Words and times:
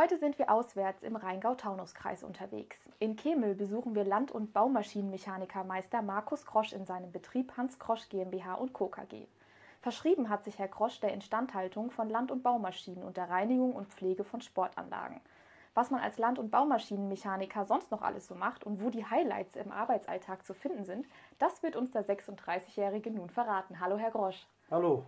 Heute 0.00 0.16
sind 0.16 0.38
wir 0.38 0.48
auswärts 0.48 1.02
im 1.02 1.16
Rheingau-Taunus-Kreis 1.16 2.22
unterwegs. 2.22 2.78
In 3.00 3.16
Kemel 3.16 3.56
besuchen 3.56 3.96
wir 3.96 4.04
Land- 4.04 4.30
und 4.30 4.52
Baumaschinenmechanikermeister 4.52 6.02
Markus 6.02 6.46
Krosch 6.46 6.72
in 6.72 6.84
seinem 6.84 7.10
Betrieb 7.10 7.56
Hans 7.56 7.80
Krosch 7.80 8.08
GmbH 8.08 8.54
und 8.54 8.72
Co. 8.72 8.86
KG. 8.86 9.26
Verschrieben 9.80 10.28
hat 10.28 10.44
sich 10.44 10.56
Herr 10.56 10.68
Krosch 10.68 11.00
der 11.00 11.12
Instandhaltung 11.12 11.90
von 11.90 12.08
Land- 12.08 12.30
und 12.30 12.44
Baumaschinen 12.44 13.02
und 13.02 13.16
der 13.16 13.28
Reinigung 13.28 13.72
und 13.72 13.88
Pflege 13.88 14.22
von 14.22 14.40
Sportanlagen. 14.40 15.20
Was 15.74 15.90
man 15.90 16.00
als 16.00 16.16
Land- 16.16 16.38
und 16.38 16.52
Baumaschinenmechaniker 16.52 17.64
sonst 17.64 17.90
noch 17.90 18.02
alles 18.02 18.28
so 18.28 18.36
macht 18.36 18.62
und 18.62 18.80
wo 18.80 18.90
die 18.90 19.04
Highlights 19.04 19.56
im 19.56 19.72
Arbeitsalltag 19.72 20.46
zu 20.46 20.54
finden 20.54 20.84
sind, 20.84 21.08
das 21.40 21.64
wird 21.64 21.74
uns 21.74 21.90
der 21.90 22.06
36-Jährige 22.06 23.10
nun 23.10 23.30
verraten. 23.30 23.80
Hallo, 23.80 23.98
Herr 23.98 24.12
Grosch. 24.12 24.46
Hallo. 24.70 25.04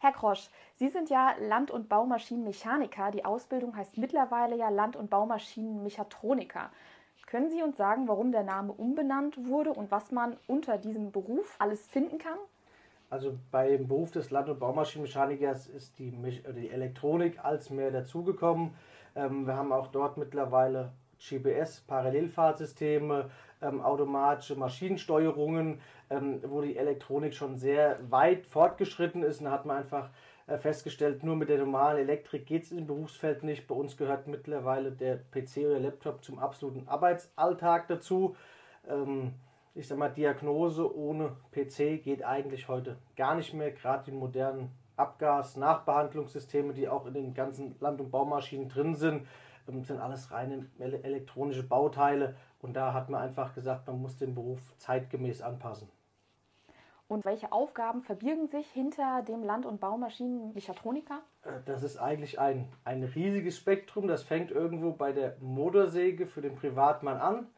Herr 0.00 0.12
Grosch, 0.12 0.48
Sie 0.74 0.88
sind 0.88 1.10
ja 1.10 1.34
Land- 1.40 1.70
und 1.70 1.88
Baumaschinenmechaniker. 1.88 3.10
Die 3.10 3.24
Ausbildung 3.24 3.76
heißt 3.76 3.96
mittlerweile 3.98 4.56
ja 4.56 4.68
Land- 4.68 4.96
und 4.96 5.10
Baumaschinenmechatroniker. 5.10 6.70
Können 7.26 7.50
Sie 7.50 7.62
uns 7.62 7.76
sagen, 7.76 8.06
warum 8.06 8.32
der 8.32 8.42
Name 8.42 8.72
umbenannt 8.72 9.46
wurde 9.48 9.72
und 9.72 9.90
was 9.90 10.12
man 10.12 10.36
unter 10.46 10.78
diesem 10.78 11.10
Beruf 11.10 11.56
alles 11.58 11.86
finden 11.86 12.18
kann? 12.18 12.38
Also 13.10 13.38
beim 13.50 13.88
Beruf 13.88 14.10
des 14.10 14.30
Land- 14.30 14.48
und 14.48 14.58
Baumaschinenmechanikers 14.58 15.68
ist 15.68 15.98
die, 15.98 16.10
die 16.10 16.70
Elektronik 16.70 17.44
als 17.44 17.70
mehr 17.70 17.90
dazugekommen. 17.90 18.74
Ähm, 19.14 19.46
wir 19.46 19.56
haben 19.56 19.72
auch 19.72 19.88
dort 19.88 20.16
mittlerweile 20.16 20.92
GPS, 21.18 21.80
Parallelfahrtsysteme, 21.86 23.30
ähm, 23.64 23.80
automatische 23.80 24.56
Maschinensteuerungen, 24.56 25.80
ähm, 26.10 26.40
wo 26.46 26.60
die 26.60 26.76
Elektronik 26.76 27.34
schon 27.34 27.56
sehr 27.56 27.98
weit 28.10 28.46
fortgeschritten 28.46 29.22
ist. 29.22 29.40
Und 29.40 29.46
da 29.46 29.52
hat 29.52 29.66
man 29.66 29.78
einfach 29.78 30.10
äh, 30.46 30.58
festgestellt, 30.58 31.24
nur 31.24 31.36
mit 31.36 31.48
der 31.48 31.58
normalen 31.58 31.98
Elektrik 31.98 32.46
geht 32.46 32.64
es 32.64 32.72
im 32.72 32.86
Berufsfeld 32.86 33.42
nicht. 33.42 33.66
Bei 33.66 33.74
uns 33.74 33.96
gehört 33.96 34.26
mittlerweile 34.26 34.92
der 34.92 35.16
PC 35.16 35.58
oder 35.66 35.80
Laptop 35.80 36.22
zum 36.22 36.38
absoluten 36.38 36.86
Arbeitsalltag 36.86 37.88
dazu. 37.88 38.36
Ähm, 38.88 39.32
ich 39.74 39.88
sag 39.88 39.98
mal, 39.98 40.10
Diagnose 40.10 40.94
ohne 40.94 41.36
PC 41.50 42.02
geht 42.02 42.22
eigentlich 42.22 42.68
heute 42.68 42.96
gar 43.16 43.34
nicht 43.34 43.54
mehr, 43.54 43.72
gerade 43.72 44.04
die 44.04 44.16
modernen 44.16 44.70
Abgas-Nachbehandlungssysteme, 44.96 46.72
die 46.74 46.88
auch 46.88 47.06
in 47.06 47.14
den 47.14 47.34
ganzen 47.34 47.74
Land- 47.80 48.00
und 48.00 48.10
Baumaschinen 48.10 48.68
drin 48.68 48.94
sind, 48.94 49.26
ähm, 49.68 49.82
sind 49.82 49.98
alles 49.98 50.30
reine 50.30 50.66
elektronische 50.78 51.62
Bauteile. 51.62 52.36
Und 52.64 52.72
da 52.72 52.94
hat 52.94 53.10
man 53.10 53.20
einfach 53.20 53.54
gesagt, 53.54 53.86
man 53.88 54.00
muss 54.00 54.16
den 54.16 54.34
Beruf 54.34 54.58
zeitgemäß 54.78 55.42
anpassen. 55.42 55.86
Und 57.08 57.26
welche 57.26 57.52
Aufgaben 57.52 58.00
verbirgen 58.00 58.48
sich 58.48 58.66
hinter 58.70 59.20
dem 59.20 59.42
Land- 59.42 59.66
und 59.66 59.80
Baumaschinenmechatroniker? 59.80 61.20
Äh, 61.42 61.60
das 61.66 61.82
ist 61.82 61.98
eigentlich 61.98 62.40
ein, 62.40 62.66
ein 62.84 63.04
riesiges 63.04 63.58
Spektrum. 63.58 64.08
Das 64.08 64.22
fängt 64.22 64.50
irgendwo 64.50 64.92
bei 64.92 65.12
der 65.12 65.36
Motorsäge 65.40 66.26
für 66.26 66.40
den 66.40 66.56
Privatmann 66.56 67.18
an, 67.18 67.48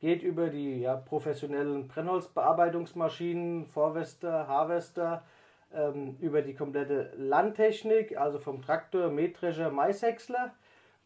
geht 0.00 0.22
über 0.22 0.48
die 0.48 0.80
ja, 0.80 0.96
professionellen 0.96 1.86
Brennholzbearbeitungsmaschinen, 1.86 3.66
Vorwester, 3.66 4.48
Harvester, 4.48 5.24
ähm, 5.74 6.16
über 6.20 6.40
die 6.40 6.54
komplette 6.54 7.12
Landtechnik, 7.18 8.16
also 8.16 8.38
vom 8.38 8.62
Traktor, 8.62 9.10
Mähdrescher, 9.10 9.70
Maishäcksler, 9.70 10.54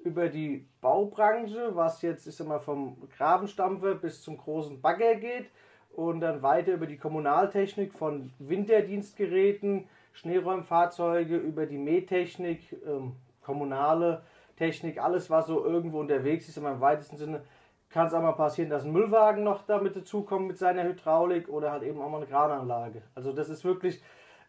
über 0.09 0.29
die 0.29 0.67
Baubranche, 0.81 1.71
was 1.75 2.03
jetzt 2.03 2.27
ich 2.27 2.35
sag 2.35 2.49
mal, 2.49 2.59
vom 2.59 2.97
Grabenstampfer 3.17 3.95
bis 3.95 4.23
zum 4.23 4.39
großen 4.39 4.81
Bagger 4.81 5.17
geht 5.17 5.51
und 5.95 6.21
dann 6.21 6.43
weiter 6.43 6.73
über 6.73 6.87
die 6.87 6.97
Kommunaltechnik 6.97 7.93
von 7.93 8.33
Winterdienstgeräten, 8.39 9.87
Schneeräumfahrzeuge, 10.13 11.37
über 11.37 11.67
die 11.67 11.79
Mähtechnik, 11.79 12.77
ähm, 12.87 13.17
kommunale 13.43 14.23
Technik, 14.57 15.01
alles 15.03 15.31
was 15.31 15.47
so 15.47 15.65
irgendwo 15.65 16.01
unterwegs 16.01 16.49
ist, 16.49 16.57
im 16.57 16.81
weitesten 16.81 17.17
Sinne 17.17 17.43
kann 17.91 18.07
es 18.07 18.15
auch 18.15 18.23
mal 18.23 18.33
passieren, 18.33 18.71
dass 18.71 18.85
ein 18.85 18.93
Müllwagen 18.93 19.45
noch 19.45 19.63
damit 19.67 19.97
dazukommt 19.97 20.49
mit 20.49 20.59
seiner 20.59 20.85
Hydraulik 20.85 21.49
oder 21.49 21.71
halt 21.71 21.83
eben 21.83 22.01
auch 22.01 22.11
mal 22.11 22.19
eine 22.19 22.27
Krananlage. 22.27 23.03
Also 23.15 23.33
das 23.33 23.49
ist 23.49 23.65
wirklich 23.65 24.03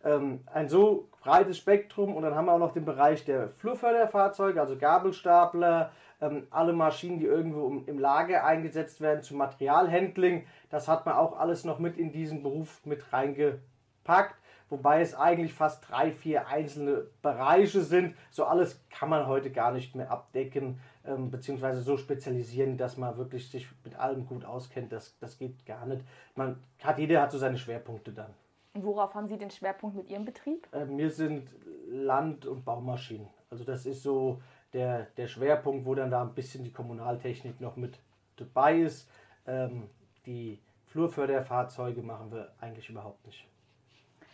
ähm, 0.03 0.41
ein 0.53 0.69
so 0.69 1.09
breites 1.21 1.57
Spektrum 1.57 2.15
und 2.15 2.23
dann 2.23 2.35
haben 2.35 2.45
wir 2.45 2.53
auch 2.53 2.59
noch 2.59 2.73
den 2.73 2.85
Bereich 2.85 3.25
der 3.25 3.49
Flurförderfahrzeuge, 3.49 4.59
also 4.59 4.77
Gabelstapler, 4.77 5.91
ähm, 6.21 6.47
alle 6.49 6.73
Maschinen, 6.73 7.19
die 7.19 7.25
irgendwo 7.25 7.67
im, 7.67 7.85
im 7.87 7.99
Lager 7.99 8.45
eingesetzt 8.45 9.01
werden 9.01 9.23
zum 9.23 9.37
Materialhandling. 9.37 10.45
Das 10.69 10.87
hat 10.87 11.05
man 11.05 11.15
auch 11.15 11.37
alles 11.37 11.63
noch 11.63 11.79
mit 11.79 11.97
in 11.97 12.11
diesen 12.11 12.43
Beruf 12.43 12.85
mit 12.85 13.11
reingepackt. 13.11 14.35
Wobei 14.69 15.01
es 15.01 15.15
eigentlich 15.15 15.53
fast 15.53 15.89
drei, 15.89 16.11
vier 16.11 16.47
einzelne 16.47 17.07
Bereiche 17.23 17.81
sind. 17.81 18.16
So 18.29 18.45
alles 18.45 18.79
kann 18.91 19.09
man 19.09 19.25
heute 19.25 19.51
gar 19.51 19.71
nicht 19.71 19.95
mehr 19.95 20.11
abdecken, 20.11 20.79
ähm, 21.05 21.31
beziehungsweise 21.31 21.81
so 21.81 21.97
spezialisieren, 21.97 22.77
dass 22.77 22.95
man 22.95 23.17
wirklich 23.17 23.49
sich 23.49 23.67
mit 23.83 23.97
allem 23.97 24.27
gut 24.27 24.45
auskennt. 24.45 24.91
Das, 24.91 25.17
das 25.19 25.39
geht 25.39 25.66
gar 25.66 25.87
nicht. 25.87 26.03
Man 26.35 26.61
hat, 26.83 26.99
jeder 26.99 27.21
hat 27.21 27.31
so 27.31 27.39
seine 27.39 27.57
Schwerpunkte 27.57 28.11
dann. 28.11 28.35
Und 28.74 28.84
worauf 28.84 29.16
haben 29.16 29.28
Sie 29.28 29.38
den 29.38 29.50
Schwerpunkt 29.50 29.96
mit 29.96 30.09
Ihrem 30.09 30.25
Betrieb? 30.25 30.68
Äh, 30.74 30.88
wir 30.90 31.09
sind 31.09 31.50
Land- 31.88 32.46
und 32.46 32.66
Baumaschinen. 32.66 33.28
Also 33.50 33.63
das 33.63 33.85
ist 33.85 34.03
so 34.03 34.41
der, 34.74 35.07
der 35.18 35.28
Schwerpunkt, 35.28 35.85
wo 35.85 35.96
dann 35.96 36.12
da 36.12 36.22
ein 36.22 36.35
bisschen 36.35 36.63
die 36.63 36.72
Kommunaltechnik 36.72 37.59
noch 37.59 37.75
mit 37.75 38.00
dabei 38.35 38.79
ist. 38.79 39.09
Ähm, 39.47 39.90
die 40.25 40.59
Flurförderfahrzeuge 40.85 42.02
machen 42.03 42.31
wir 42.31 42.52
eigentlich 42.59 42.90
überhaupt 42.90 43.25
nicht. 43.25 43.47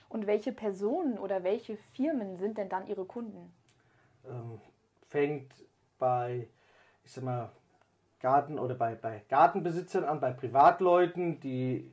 Und 0.09 0.27
welche 0.27 0.51
Personen 0.51 1.17
oder 1.17 1.43
welche 1.43 1.77
Firmen 1.93 2.37
sind 2.37 2.57
denn 2.57 2.69
dann 2.69 2.87
Ihre 2.87 3.05
Kunden? 3.05 3.53
Ähm, 4.27 4.59
fängt 5.07 5.53
bei, 5.97 6.47
ich 7.03 7.11
sag 7.11 7.23
mal, 7.23 7.51
Garten 8.19 8.57
oder 8.59 8.75
bei, 8.75 8.95
bei 8.95 9.23
Gartenbesitzern 9.29 10.03
an, 10.03 10.19
bei 10.19 10.31
Privatleuten, 10.31 11.39
die 11.39 11.91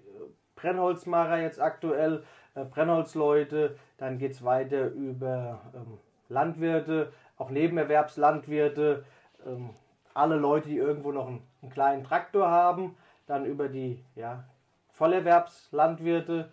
Brennholzmacher 0.57 1.39
jetzt 1.39 1.61
aktuell, 1.61 2.25
äh, 2.55 2.65
Brennholzleute, 2.65 3.77
dann 3.99 4.19
geht 4.19 4.33
es 4.33 4.45
weiter 4.45 4.89
über 4.89 5.61
ähm, 5.75 5.99
Landwirte, 6.29 7.13
auch 7.37 7.51
Nebenerwerbslandwirte, 7.51 9.05
ähm, 9.47 9.71
alle 10.15 10.37
Leute, 10.37 10.69
die 10.69 10.77
irgendwo 10.77 11.13
noch 11.13 11.27
einen, 11.27 11.43
einen, 11.63 11.71
kleinen 11.71 12.05
Traktor 12.05 12.49
haben, 12.51 12.97
dann 13.27 13.47
über 13.47 13.69
die 13.69 14.05
ja, 14.15 14.45
Vollerwerbslandwirte, 14.91 16.51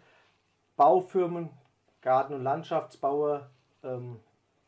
Baufirmen, 0.78 1.50
Garten- 2.02 2.36
und 2.36 2.44
Landschaftsbauer, 2.44 3.50
ähm, 3.84 4.20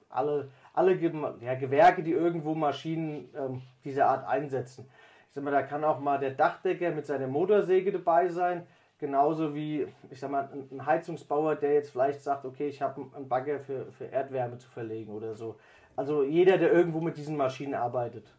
alle, 0.10 0.50
alle 0.74 0.96
ja, 0.96 1.56
Gewerke, 1.56 2.04
die 2.04 2.12
irgendwo 2.12 2.54
Maschinen 2.54 3.30
ähm, 3.36 3.62
dieser 3.86 4.08
Art 4.08 4.28
einsetzen. 4.28 4.90
Ich 5.30 5.36
sag 5.36 5.44
mal, 5.46 5.52
da 5.52 5.64
kann 5.64 5.86
auch 5.86 6.00
mal 6.00 6.20
der 6.20 6.32
Dachdecker 6.32 6.92
mit 6.92 7.06
seiner 7.06 7.28
Motorsäge 7.28 7.94
dabei 7.94 8.28
sein, 8.28 8.68
genauso 9.02 9.54
wie, 9.54 9.88
ich 10.12 10.20
sag 10.20 10.32
mal, 10.32 10.48
ein 10.72 10.86
Heizungsbauer, 10.86 11.56
der 11.56 11.74
jetzt 11.74 11.90
vielleicht 11.90 12.22
sagt, 12.22 12.46
okay, 12.46 12.68
ich 12.68 12.82
habe 12.82 13.08
einen 13.16 13.28
Bagger 13.28 13.60
für, 13.60 13.92
für 13.92 14.06
Erdwärme 14.06 14.60
zu 14.60 14.70
verlegen 14.70 15.12
oder 15.12 15.34
so. 15.34 15.58
Also 15.96 16.24
jeder, 16.24 16.58
der 16.58 16.72
irgendwo 16.72 17.02
mit 17.02 17.18
diesen 17.18 17.36
Maschinen 17.36 17.74
arbeitet. 17.74 18.34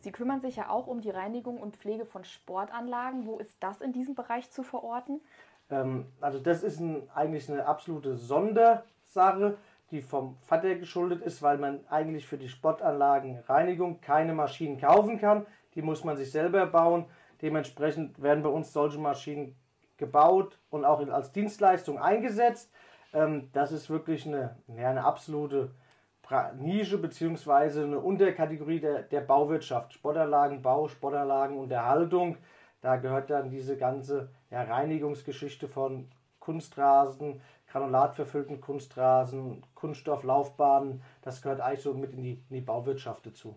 Sie 0.00 0.12
kümmern 0.12 0.42
sich 0.42 0.56
ja 0.56 0.68
auch 0.68 0.86
um 0.86 1.00
die 1.00 1.10
Reinigung 1.10 1.56
und 1.56 1.76
Pflege 1.76 2.04
von 2.04 2.22
Sportanlagen. 2.22 3.26
Wo 3.26 3.38
ist 3.38 3.56
das 3.60 3.80
in 3.80 3.92
diesem 3.92 4.14
Bereich 4.14 4.50
zu 4.50 4.62
verorten? 4.62 5.22
Ähm, 5.70 6.06
also 6.20 6.38
das 6.38 6.62
ist 6.62 6.80
ein, 6.80 7.08
eigentlich 7.14 7.50
eine 7.50 7.66
absolute 7.66 8.14
Sondersache, 8.14 9.56
die 9.90 10.02
vom 10.02 10.36
Vater 10.42 10.74
geschuldet 10.74 11.22
ist, 11.22 11.40
weil 11.40 11.56
man 11.56 11.80
eigentlich 11.88 12.26
für 12.26 12.36
die 12.36 12.50
Sportanlagenreinigung 12.50 14.02
keine 14.02 14.34
Maschinen 14.34 14.78
kaufen 14.78 15.18
kann. 15.18 15.46
Die 15.74 15.82
muss 15.82 16.04
man 16.04 16.18
sich 16.18 16.30
selber 16.30 16.66
bauen. 16.66 17.06
Dementsprechend 17.40 18.20
werden 18.20 18.42
bei 18.42 18.50
uns 18.50 18.70
solche 18.70 18.98
Maschinen 18.98 19.56
gebaut 20.04 20.58
und 20.70 20.84
auch 20.84 21.06
als 21.08 21.32
Dienstleistung 21.32 21.98
eingesetzt. 21.98 22.70
Ähm, 23.12 23.50
das 23.52 23.72
ist 23.72 23.90
wirklich 23.90 24.26
eine, 24.26 24.56
ja, 24.68 24.90
eine 24.90 25.04
absolute 25.04 25.70
Nische 26.56 26.98
bzw. 26.98 27.82
eine 27.82 28.00
Unterkategorie 28.00 28.80
der, 28.80 29.02
der 29.02 29.20
Bauwirtschaft. 29.20 29.92
Sportanlagenbau, 29.92 30.88
Sportanlagen 30.88 31.58
und 31.58 31.70
Erhaltung. 31.70 32.36
Da 32.80 32.96
gehört 32.96 33.30
dann 33.30 33.50
diese 33.50 33.76
ganze 33.76 34.30
ja, 34.50 34.62
Reinigungsgeschichte 34.62 35.68
von 35.68 36.08
Kunstrasen, 36.40 37.40
granulatverfüllten 37.68 38.60
Kunstrasen, 38.60 39.64
Kunststofflaufbahnen. 39.74 41.02
Das 41.22 41.40
gehört 41.40 41.60
eigentlich 41.60 41.82
so 41.82 41.94
mit 41.94 42.12
in 42.12 42.22
die, 42.22 42.32
in 42.48 42.56
die 42.56 42.60
Bauwirtschaft 42.60 43.26
dazu. 43.26 43.54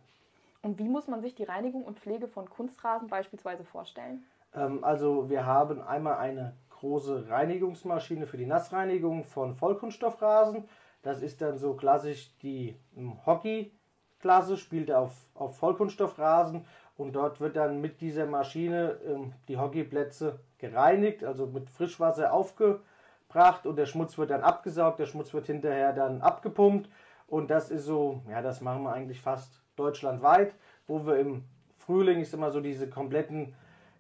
Und 0.62 0.80
wie 0.80 0.90
muss 0.90 1.08
man 1.08 1.22
sich 1.22 1.36
die 1.36 1.44
Reinigung 1.44 1.84
und 1.84 2.00
Pflege 2.00 2.28
von 2.28 2.50
Kunstrasen 2.50 3.08
beispielsweise 3.08 3.64
vorstellen? 3.64 4.24
Ähm, 4.54 4.84
also 4.84 5.30
wir 5.30 5.46
haben 5.46 5.82
einmal 5.82 6.18
eine 6.18 6.56
große 6.70 7.30
Reinigungsmaschine 7.30 8.28
für 8.28 8.38
die 8.38 8.46
Nassreinigung 8.46 9.24
von 9.24 9.56
Vollkunststoffrasen. 9.56 10.68
Das 11.02 11.22
ist 11.22 11.42
dann 11.42 11.58
so 11.58 11.74
klassisch 11.74 12.36
die 12.42 12.76
ähm, 12.96 13.26
Hockey-Klasse, 13.26 14.58
spielt 14.58 14.92
auf, 14.92 15.14
auf 15.34 15.58
Vollkunststoffrasen. 15.58 16.66
Und 16.98 17.14
dort 17.14 17.40
wird 17.40 17.56
dann 17.56 17.80
mit 17.80 18.02
dieser 18.02 18.26
Maschine 18.26 19.00
ähm, 19.06 19.34
die 19.48 19.58
Hockeyplätze 19.58 20.40
gereinigt, 20.58 21.24
also 21.24 21.46
mit 21.46 21.70
Frischwasser 21.70 22.34
aufgebracht. 22.34 23.66
Und 23.66 23.76
der 23.76 23.86
Schmutz 23.86 24.18
wird 24.18 24.32
dann 24.32 24.42
abgesaugt, 24.42 25.00
der 25.00 25.06
Schmutz 25.06 25.34
wird 25.34 25.46
hinterher 25.46 25.94
dann 25.94 26.22
abgepumpt. 26.22 26.90
Und 27.28 27.52
das 27.52 27.70
ist 27.70 27.86
so, 27.86 28.22
ja, 28.30 28.42
das 28.42 28.62
machen 28.62 28.84
wir 28.84 28.94
eigentlich 28.94 29.22
fast 29.22 29.62
deutschlandweit, 29.76 30.56
wo 30.88 31.06
wir 31.06 31.18
im 31.20 31.44
Frühling, 31.78 32.22
ist 32.22 32.34
immer 32.34 32.52
so 32.52 32.62
diese 32.62 32.90
kompletten 32.90 33.54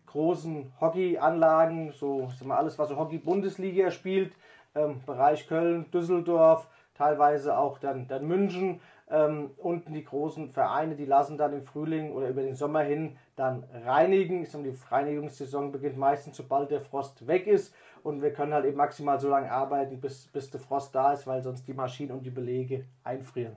großen 0.07 0.73
Hockeyanlagen, 0.81 1.91
so 1.91 2.27
ist 2.31 2.41
immer 2.41 2.57
alles, 2.57 2.79
was 2.79 2.89
so 2.89 2.97
Hockey-Bundesliga 2.97 3.91
spielt, 3.91 4.33
ähm, 4.75 5.01
Bereich 5.05 5.47
Köln, 5.47 5.89
Düsseldorf, 5.91 6.67
teilweise 6.97 7.57
auch 7.57 7.79
dann, 7.79 8.07
dann 8.07 8.27
München. 8.27 8.81
Ähm, 9.09 9.51
unten 9.57 9.93
die 9.93 10.03
großen 10.03 10.49
Vereine, 10.49 10.95
die 10.95 11.05
lassen 11.05 11.37
dann 11.37 11.53
im 11.53 11.63
Frühling 11.63 12.11
oder 12.11 12.27
über 12.27 12.41
den 12.41 12.55
Sommer 12.55 12.81
hin 12.81 13.15
dann 13.37 13.63
reinigen. 13.85 14.43
Ich 14.43 14.51
sage, 14.51 14.69
die 14.69 14.77
Reinigungssaison 14.89 15.71
beginnt 15.71 15.97
meistens, 15.97 16.35
sobald 16.35 16.71
der 16.71 16.81
Frost 16.81 17.25
weg 17.25 17.47
ist. 17.47 17.73
Und 18.03 18.21
wir 18.21 18.33
können 18.33 18.53
halt 18.53 18.65
eben 18.65 18.75
maximal 18.75 19.17
so 19.17 19.29
lange 19.29 19.49
arbeiten, 19.49 20.01
bis, 20.01 20.27
bis 20.27 20.49
der 20.49 20.59
Frost 20.59 20.93
da 20.93 21.13
ist, 21.13 21.25
weil 21.25 21.41
sonst 21.41 21.65
die 21.67 21.73
Maschinen 21.73 22.11
und 22.11 22.25
die 22.25 22.31
Belege 22.31 22.85
einfrieren. 23.05 23.55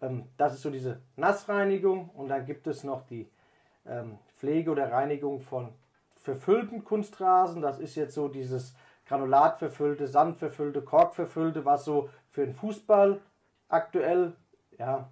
Ähm, 0.00 0.24
das 0.36 0.54
ist 0.54 0.62
so 0.62 0.70
diese 0.70 1.00
Nassreinigung. 1.14 2.10
Und 2.10 2.28
dann 2.28 2.44
gibt 2.44 2.66
es 2.66 2.82
noch 2.82 3.02
die 3.06 3.30
ähm, 3.86 4.18
Pflege 4.38 4.70
oder 4.70 4.90
Reinigung 4.90 5.40
von 5.40 5.68
verfüllten 6.16 6.84
Kunstrasen. 6.84 7.62
Das 7.62 7.78
ist 7.78 7.94
jetzt 7.94 8.14
so 8.14 8.28
dieses 8.28 8.74
granulatverfüllte, 9.06 10.06
sandverfüllte, 10.06 10.82
korkverfüllte, 10.82 11.64
was 11.64 11.84
so 11.84 12.08
für 12.30 12.44
den 12.44 12.54
Fußball 12.54 13.20
aktuell 13.68 14.32
ja, 14.78 15.08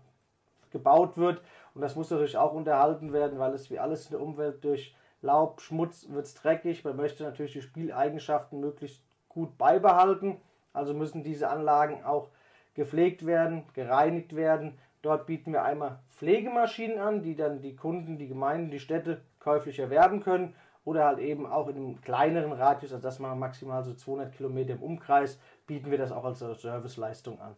gebaut 0.70 1.16
wird. 1.16 1.42
Und 1.74 1.82
das 1.82 1.96
muss 1.96 2.10
natürlich 2.10 2.36
auch 2.36 2.52
unterhalten 2.52 3.12
werden, 3.12 3.38
weil 3.38 3.54
es 3.54 3.70
wie 3.70 3.78
alles 3.78 4.06
in 4.06 4.12
der 4.12 4.20
Umwelt 4.20 4.64
durch 4.64 4.94
Laub, 5.22 5.60
Schmutz 5.60 6.08
wird 6.08 6.24
es 6.24 6.34
dreckig. 6.34 6.84
Man 6.84 6.96
möchte 6.96 7.24
natürlich 7.24 7.52
die 7.52 7.62
Spieleigenschaften 7.62 8.58
möglichst 8.60 9.02
gut 9.28 9.58
beibehalten. 9.58 10.40
Also 10.72 10.94
müssen 10.94 11.22
diese 11.22 11.50
Anlagen 11.50 12.04
auch 12.04 12.28
gepflegt 12.74 13.26
werden, 13.26 13.64
gereinigt 13.74 14.34
werden. 14.34 14.78
Dort 15.02 15.26
bieten 15.26 15.52
wir 15.52 15.64
einmal 15.64 16.00
Pflegemaschinen 16.10 16.98
an, 16.98 17.22
die 17.22 17.34
dann 17.34 17.62
die 17.62 17.74
Kunden, 17.74 18.18
die 18.18 18.28
Gemeinden, 18.28 18.70
die 18.70 18.80
Städte 18.80 19.22
käuflich 19.38 19.78
erwerben 19.78 20.20
können. 20.20 20.54
Oder 20.84 21.04
halt 21.04 21.18
eben 21.18 21.46
auch 21.46 21.68
in 21.68 21.76
einem 21.76 22.00
kleineren 22.00 22.52
Radius, 22.52 22.92
also 22.92 23.02
das 23.02 23.18
machen 23.18 23.38
maximal 23.38 23.84
so 23.84 23.92
200 23.92 24.32
Kilometer 24.32 24.72
im 24.72 24.82
Umkreis, 24.82 25.38
bieten 25.66 25.90
wir 25.90 25.98
das 25.98 26.10
auch 26.10 26.24
als 26.24 26.38
Serviceleistung 26.38 27.38
an. 27.40 27.54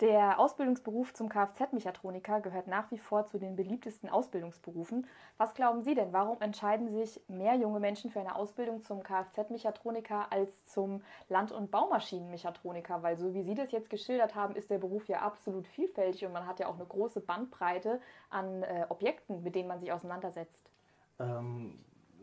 Der 0.00 0.38
Ausbildungsberuf 0.38 1.12
zum 1.12 1.28
Kfz-Mechatroniker 1.28 2.40
gehört 2.40 2.68
nach 2.68 2.88
wie 2.92 2.98
vor 2.98 3.26
zu 3.26 3.36
den 3.36 3.56
beliebtesten 3.56 4.08
Ausbildungsberufen. 4.08 5.08
Was 5.38 5.54
glauben 5.54 5.82
Sie 5.82 5.96
denn, 5.96 6.12
warum 6.12 6.40
entscheiden 6.40 6.88
sich 6.88 7.20
mehr 7.26 7.56
junge 7.56 7.80
Menschen 7.80 8.08
für 8.08 8.20
eine 8.20 8.36
Ausbildung 8.36 8.80
zum 8.80 9.02
Kfz-Mechatroniker 9.02 10.30
als 10.30 10.66
zum 10.66 11.02
Land- 11.28 11.50
und 11.50 11.72
Baumaschinenmechatroniker? 11.72 13.02
Weil 13.02 13.18
so 13.18 13.34
wie 13.34 13.42
Sie 13.42 13.56
das 13.56 13.72
jetzt 13.72 13.90
geschildert 13.90 14.36
haben, 14.36 14.54
ist 14.54 14.70
der 14.70 14.78
Beruf 14.78 15.08
ja 15.08 15.22
absolut 15.22 15.66
vielfältig 15.66 16.24
und 16.24 16.32
man 16.32 16.46
hat 16.46 16.60
ja 16.60 16.68
auch 16.68 16.76
eine 16.76 16.86
große 16.86 17.20
Bandbreite 17.20 18.00
an 18.30 18.62
äh, 18.62 18.86
Objekten, 18.90 19.42
mit 19.42 19.56
denen 19.56 19.66
man 19.66 19.80
sich 19.80 19.90
auseinandersetzt. 19.90 20.70
Ähm, 21.18 21.76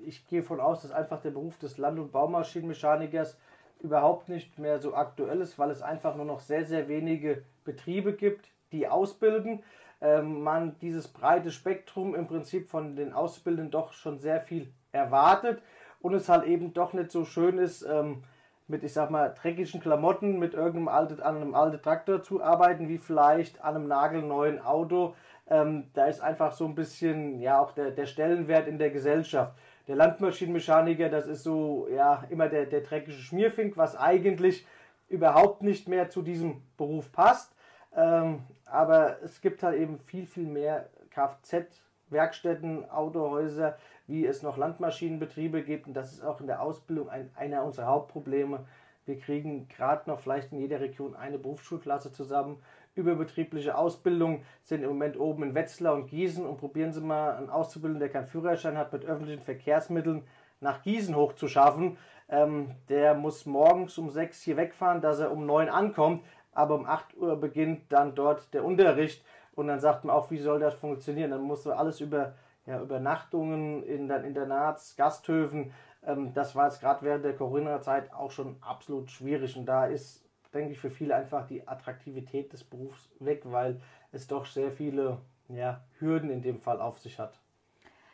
ich 0.06 0.26
gehe 0.28 0.44
von 0.44 0.62
aus, 0.62 0.84
dass 0.84 0.92
einfach 0.92 1.22
der 1.22 1.32
Beruf 1.32 1.58
des 1.58 1.78
Land- 1.78 2.00
und 2.00 2.14
Baumaschinenmechanikers 2.14 3.38
überhaupt 3.86 4.30
nicht 4.30 4.60
mehr 4.60 4.80
so 4.80 4.94
aktuell 4.94 5.42
ist, 5.42 5.58
weil 5.58 5.72
es 5.72 5.82
einfach 5.82 6.16
nur 6.16 6.26
noch 6.26 6.40
sehr, 6.40 6.66
sehr 6.66 6.88
wenige 6.88 7.44
Betriebe 7.64 8.14
gibt, 8.14 8.50
die 8.72 8.88
ausbilden. 8.88 9.64
Ähm, 10.02 10.42
man 10.42 10.76
dieses 10.82 11.08
breite 11.08 11.52
Spektrum 11.52 12.16
im 12.16 12.28
Prinzip 12.28 12.70
von 12.70 12.96
den 12.96 13.14
Auszubildenden 13.14 13.72
doch 13.72 13.94
schon 13.94 14.20
sehr 14.20 14.42
viel 14.42 14.68
erwartet 14.92 15.62
und 16.02 16.14
es 16.14 16.30
halt 16.30 16.46
eben 16.46 16.74
doch 16.74 16.94
nicht 16.94 17.12
so 17.12 17.26
schön 17.26 17.58
ist, 17.58 17.84
ähm, 17.84 18.24
mit, 18.68 18.84
ich 18.84 18.94
sag 18.94 19.12
mal, 19.12 19.34
dreckigen 19.34 19.80
Klamotten, 19.80 20.40
mit 20.40 20.54
irgendeinem 20.54 20.88
alten, 20.88 21.22
an 21.22 21.36
einem 21.36 21.56
alten 21.56 21.82
Traktor 21.82 22.24
zu 22.24 22.44
arbeiten, 22.44 22.90
wie 22.90 22.98
vielleicht 22.98 23.64
an 23.64 23.76
einem 23.76 23.88
nagelneuen 23.88 24.60
Auto. 24.60 25.16
Ähm, 25.48 25.86
da 25.94 26.06
ist 26.06 26.22
einfach 26.22 26.52
so 26.52 26.66
ein 26.66 26.74
bisschen, 26.74 27.40
ja, 27.40 27.60
auch 27.60 27.72
der, 27.74 27.92
der 27.92 28.08
Stellenwert 28.08 28.68
in 28.68 28.80
der 28.80 28.90
Gesellschaft 28.90 29.54
der 29.88 29.96
Landmaschinenmechaniker, 29.96 31.10
das 31.10 31.28
ist 31.28 31.44
so 31.44 31.88
ja 31.90 32.24
immer 32.30 32.50
der, 32.50 32.66
der 32.66 32.82
dreckige 32.82 33.18
Schmierfink, 33.18 33.78
was 33.78 33.96
eigentlich 33.96 34.66
überhaupt 35.08 35.62
nicht 35.62 35.88
mehr 35.88 36.10
zu 36.10 36.22
diesem 36.22 36.62
Beruf 36.78 37.12
passt. 37.12 37.56
Ähm, 37.96 38.44
aber 38.66 39.22
es 39.24 39.42
gibt 39.42 39.64
halt 39.64 39.80
eben 39.80 40.00
viel, 40.00 40.26
viel 40.26 40.48
mehr 40.48 40.90
Kfz-Werkstätten, 41.12 42.90
Autohäuser, 42.90 43.78
wie 44.08 44.26
es 44.26 44.44
noch 44.44 44.58
Landmaschinenbetriebe 44.58 45.64
gibt. 45.64 45.88
Und 45.88 45.94
das 45.94 46.12
ist 46.12 46.24
auch 46.24 46.42
in 46.42 46.48
der 46.48 46.62
Ausbildung 46.62 47.10
ein, 47.10 47.30
einer 47.36 47.64
unserer 47.64 47.88
Hauptprobleme. 47.88 48.66
Wir 49.06 49.20
kriegen 49.20 49.68
gerade 49.68 50.10
noch 50.10 50.20
vielleicht 50.20 50.52
in 50.52 50.60
jeder 50.60 50.80
Region 50.80 51.16
eine 51.16 51.38
Berufsschulklasse 51.38 52.12
zusammen 52.12 52.62
überbetriebliche 52.96 53.78
Ausbildung 53.78 54.44
sind 54.64 54.82
im 54.82 54.90
Moment 54.90 55.20
oben 55.20 55.44
in 55.44 55.56
Wetzlar 55.56 55.94
und 55.94 56.08
Gießen 56.08 56.46
und 56.46 56.58
probieren 56.58 56.94
Sie 56.94 57.02
mal 57.02 57.36
einen 57.36 57.50
Auszubildenden, 57.50 58.00
der 58.00 58.10
keinen 58.10 58.28
Führerschein 58.28 58.78
hat, 58.78 58.94
mit 58.94 59.06
öffentlichen 59.06 59.44
Verkehrsmitteln 59.44 60.24
nach 60.62 60.82
Gießen 60.82 61.16
hochzuschaffen. 61.16 61.98
Ähm, 62.30 62.72
der 62.90 63.14
muss 63.14 63.46
morgens 63.46 63.98
um 63.98 64.10
6 64.10 64.42
hier 64.42 64.58
wegfahren, 64.58 65.02
dass 65.02 65.20
er 65.20 65.32
um 65.32 65.46
9 65.46 65.70
ankommt, 65.70 66.24
aber 66.54 66.76
um 66.76 66.86
8 66.86 67.18
Uhr 67.18 67.36
beginnt 67.36 67.92
dann 67.92 68.16
dort 68.16 68.54
der 68.54 68.64
Unterricht 68.64 69.24
und 69.54 69.68
dann 69.68 69.80
sagt 69.80 70.06
man 70.06 70.16
auch, 70.16 70.32
wie 70.32 70.40
soll 70.40 70.60
das 70.60 70.74
funktionieren? 70.74 71.32
Dann 71.32 71.42
musst 71.42 71.66
du 71.66 71.72
alles 71.72 72.00
über 72.00 72.34
ja, 72.66 72.82
Übernachtungen 72.82 73.84
in 73.84 74.08
den 74.08 74.24
Internats, 74.24 74.96
Gasthöfen, 74.96 75.72
ähm, 76.06 76.34
das 76.34 76.56
war 76.56 76.66
jetzt 76.66 76.80
gerade 76.80 77.02
während 77.04 77.26
der 77.26 77.36
Corona-Zeit 77.36 78.14
auch 78.14 78.32
schon 78.32 78.58
absolut 78.62 79.12
schwierig 79.12 79.58
und 79.58 79.66
da 79.66 79.86
ist 79.86 80.26
denke 80.56 80.72
ich, 80.72 80.80
für 80.80 80.90
viele 80.90 81.16
einfach 81.16 81.46
die 81.46 81.68
Attraktivität 81.68 82.52
des 82.54 82.64
Berufs 82.64 83.10
weg, 83.20 83.44
weil 83.46 83.82
es 84.12 84.28
doch 84.28 84.46
sehr 84.46 84.72
viele 84.72 85.20
ja, 85.50 85.84
Hürden 86.00 86.32
in 86.32 86.42
dem 86.42 86.60
Fall 86.60 86.82
auf 86.82 86.98
sich 87.00 87.20
hat. 87.20 87.40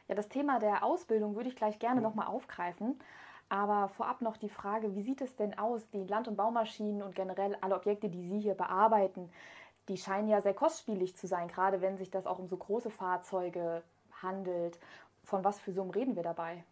Ja, 0.07 0.15
das 0.15 0.27
Thema 0.27 0.59
der 0.59 0.83
Ausbildung 0.83 1.35
würde 1.35 1.47
ich 1.47 1.55
gleich 1.55 1.79
gerne 1.79 2.01
mhm. 2.01 2.03
nochmal 2.03 2.27
aufgreifen. 2.27 2.99
Aber 3.47 3.89
vorab 3.89 4.21
noch 4.21 4.37
die 4.37 4.49
Frage, 4.49 4.95
wie 4.95 5.01
sieht 5.01 5.21
es 5.21 5.35
denn 5.35 5.57
aus? 5.57 5.89
Die 5.89 6.05
Land- 6.05 6.27
und 6.27 6.37
Baumaschinen 6.37 7.01
und 7.01 7.15
generell 7.15 7.57
alle 7.61 7.75
Objekte, 7.75 8.09
die 8.09 8.23
Sie 8.23 8.39
hier 8.39 8.55
bearbeiten, 8.55 9.29
die 9.89 9.97
scheinen 9.97 10.29
ja 10.29 10.41
sehr 10.41 10.53
kostspielig 10.53 11.17
zu 11.17 11.27
sein, 11.27 11.49
gerade 11.49 11.81
wenn 11.81 11.97
sich 11.97 12.09
das 12.09 12.27
auch 12.27 12.39
um 12.39 12.47
so 12.47 12.55
große 12.55 12.89
Fahrzeuge 12.89 13.83
handelt. 14.21 14.79
Von 15.23 15.43
was 15.43 15.59
für 15.59 15.73
Summen 15.73 15.91
reden 15.91 16.15
wir 16.15 16.23
dabei? 16.23 16.63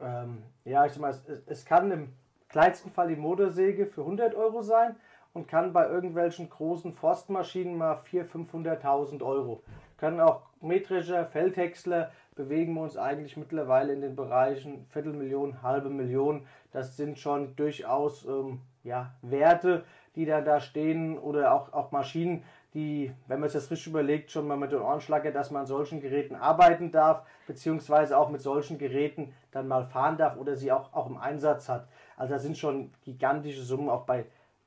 Ähm, 0.00 0.42
ja, 0.64 0.84
ich 0.86 0.92
sag 0.92 1.00
mal, 1.00 1.10
es, 1.10 1.42
es 1.46 1.64
kann 1.64 1.90
im 1.90 2.12
kleinsten 2.48 2.90
Fall 2.90 3.08
die 3.08 3.16
Motorsäge 3.16 3.86
für 3.86 4.02
100 4.02 4.34
Euro 4.34 4.62
sein 4.62 4.96
und 5.32 5.48
kann 5.48 5.72
bei 5.72 5.88
irgendwelchen 5.88 6.48
großen 6.48 6.94
Forstmaschinen 6.94 7.76
mal 7.76 7.96
400.000, 8.10 8.50
500.000 8.50 9.22
Euro. 9.22 9.62
Können 9.98 10.20
auch 10.20 10.42
metrischer, 10.60 11.26
Feldhäcksler, 11.26 12.10
bewegen 12.34 12.74
wir 12.74 12.82
uns 12.82 12.96
eigentlich 12.96 13.36
mittlerweile 13.36 13.92
in 13.92 14.00
den 14.00 14.16
Bereichen 14.16 14.86
Viertelmillion, 14.90 15.62
halbe 15.62 15.90
Million. 15.90 16.46
Das 16.72 16.96
sind 16.96 17.18
schon 17.18 17.54
durchaus 17.56 18.24
ähm, 18.24 18.60
ja, 18.82 19.14
Werte, 19.22 19.84
die 20.16 20.24
dann 20.24 20.44
da 20.44 20.60
stehen 20.60 21.18
oder 21.18 21.52
auch, 21.52 21.72
auch 21.72 21.90
Maschinen, 21.92 22.44
die, 22.74 23.14
wenn 23.28 23.38
man 23.38 23.46
es 23.46 23.54
jetzt 23.54 23.70
richtig 23.70 23.86
überlegt, 23.86 24.30
schon 24.30 24.48
mal 24.48 24.56
mit 24.56 24.72
den 24.72 24.80
Ohren 24.80 25.00
schlagert, 25.00 25.36
dass 25.36 25.52
man 25.52 25.60
an 25.60 25.66
solchen 25.66 26.00
Geräten 26.00 26.34
arbeiten 26.34 26.90
darf, 26.90 27.24
beziehungsweise 27.46 28.18
auch 28.18 28.30
mit 28.30 28.42
solchen 28.42 28.78
Geräten 28.78 29.32
dann 29.52 29.68
mal 29.68 29.86
fahren 29.86 30.16
darf 30.16 30.36
oder 30.36 30.56
sie 30.56 30.72
auch, 30.72 30.92
auch 30.92 31.06
im 31.06 31.16
Einsatz 31.16 31.68
hat. 31.68 31.88
Also 32.16 32.34
da 32.34 32.40
sind 32.40 32.58
schon 32.58 32.92
gigantische 33.02 33.62
Summen 33.62 33.88
auch 33.88 34.04
bei, 34.04 34.26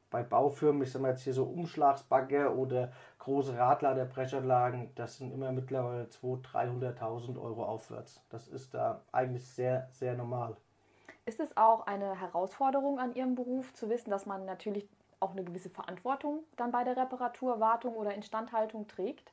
bei 0.10 0.24
Baufirmen. 0.24 0.82
Ich 0.84 0.92
sage 0.92 1.04
mal 1.04 1.10
jetzt 1.10 1.24
hier 1.24 1.34
so 1.34 1.44
Umschlagsbagger 1.44 2.56
oder 2.56 2.94
große 3.20 3.58
Radlader, 3.58 4.06
Brechanlagen, 4.06 4.90
das 4.96 5.18
sind 5.18 5.34
immer 5.34 5.52
mittlerweile 5.52 6.06
200.000, 6.06 6.98
300.000 6.98 7.42
Euro 7.42 7.66
aufwärts. 7.66 8.24
Das 8.30 8.48
ist 8.48 8.74
da 8.74 9.02
eigentlich 9.12 9.46
sehr, 9.46 9.90
sehr 9.92 10.16
normal. 10.16 10.56
Ist 11.26 11.42
es 11.42 11.58
auch 11.58 11.86
eine 11.88 12.18
Herausforderung 12.22 13.00
an 13.00 13.14
Ihrem 13.14 13.36
Beruf 13.36 13.74
zu 13.74 13.90
wissen, 13.90 14.12
dass 14.12 14.26
man 14.26 14.46
natürlich 14.46 14.88
auch 15.20 15.32
eine 15.32 15.44
gewisse 15.44 15.70
Verantwortung 15.70 16.44
dann 16.56 16.72
bei 16.72 16.84
der 16.84 16.98
Reparatur, 16.98 17.60
Wartung 17.60 17.96
oder 17.96 18.14
Instandhaltung 18.14 18.88
trägt? 18.88 19.32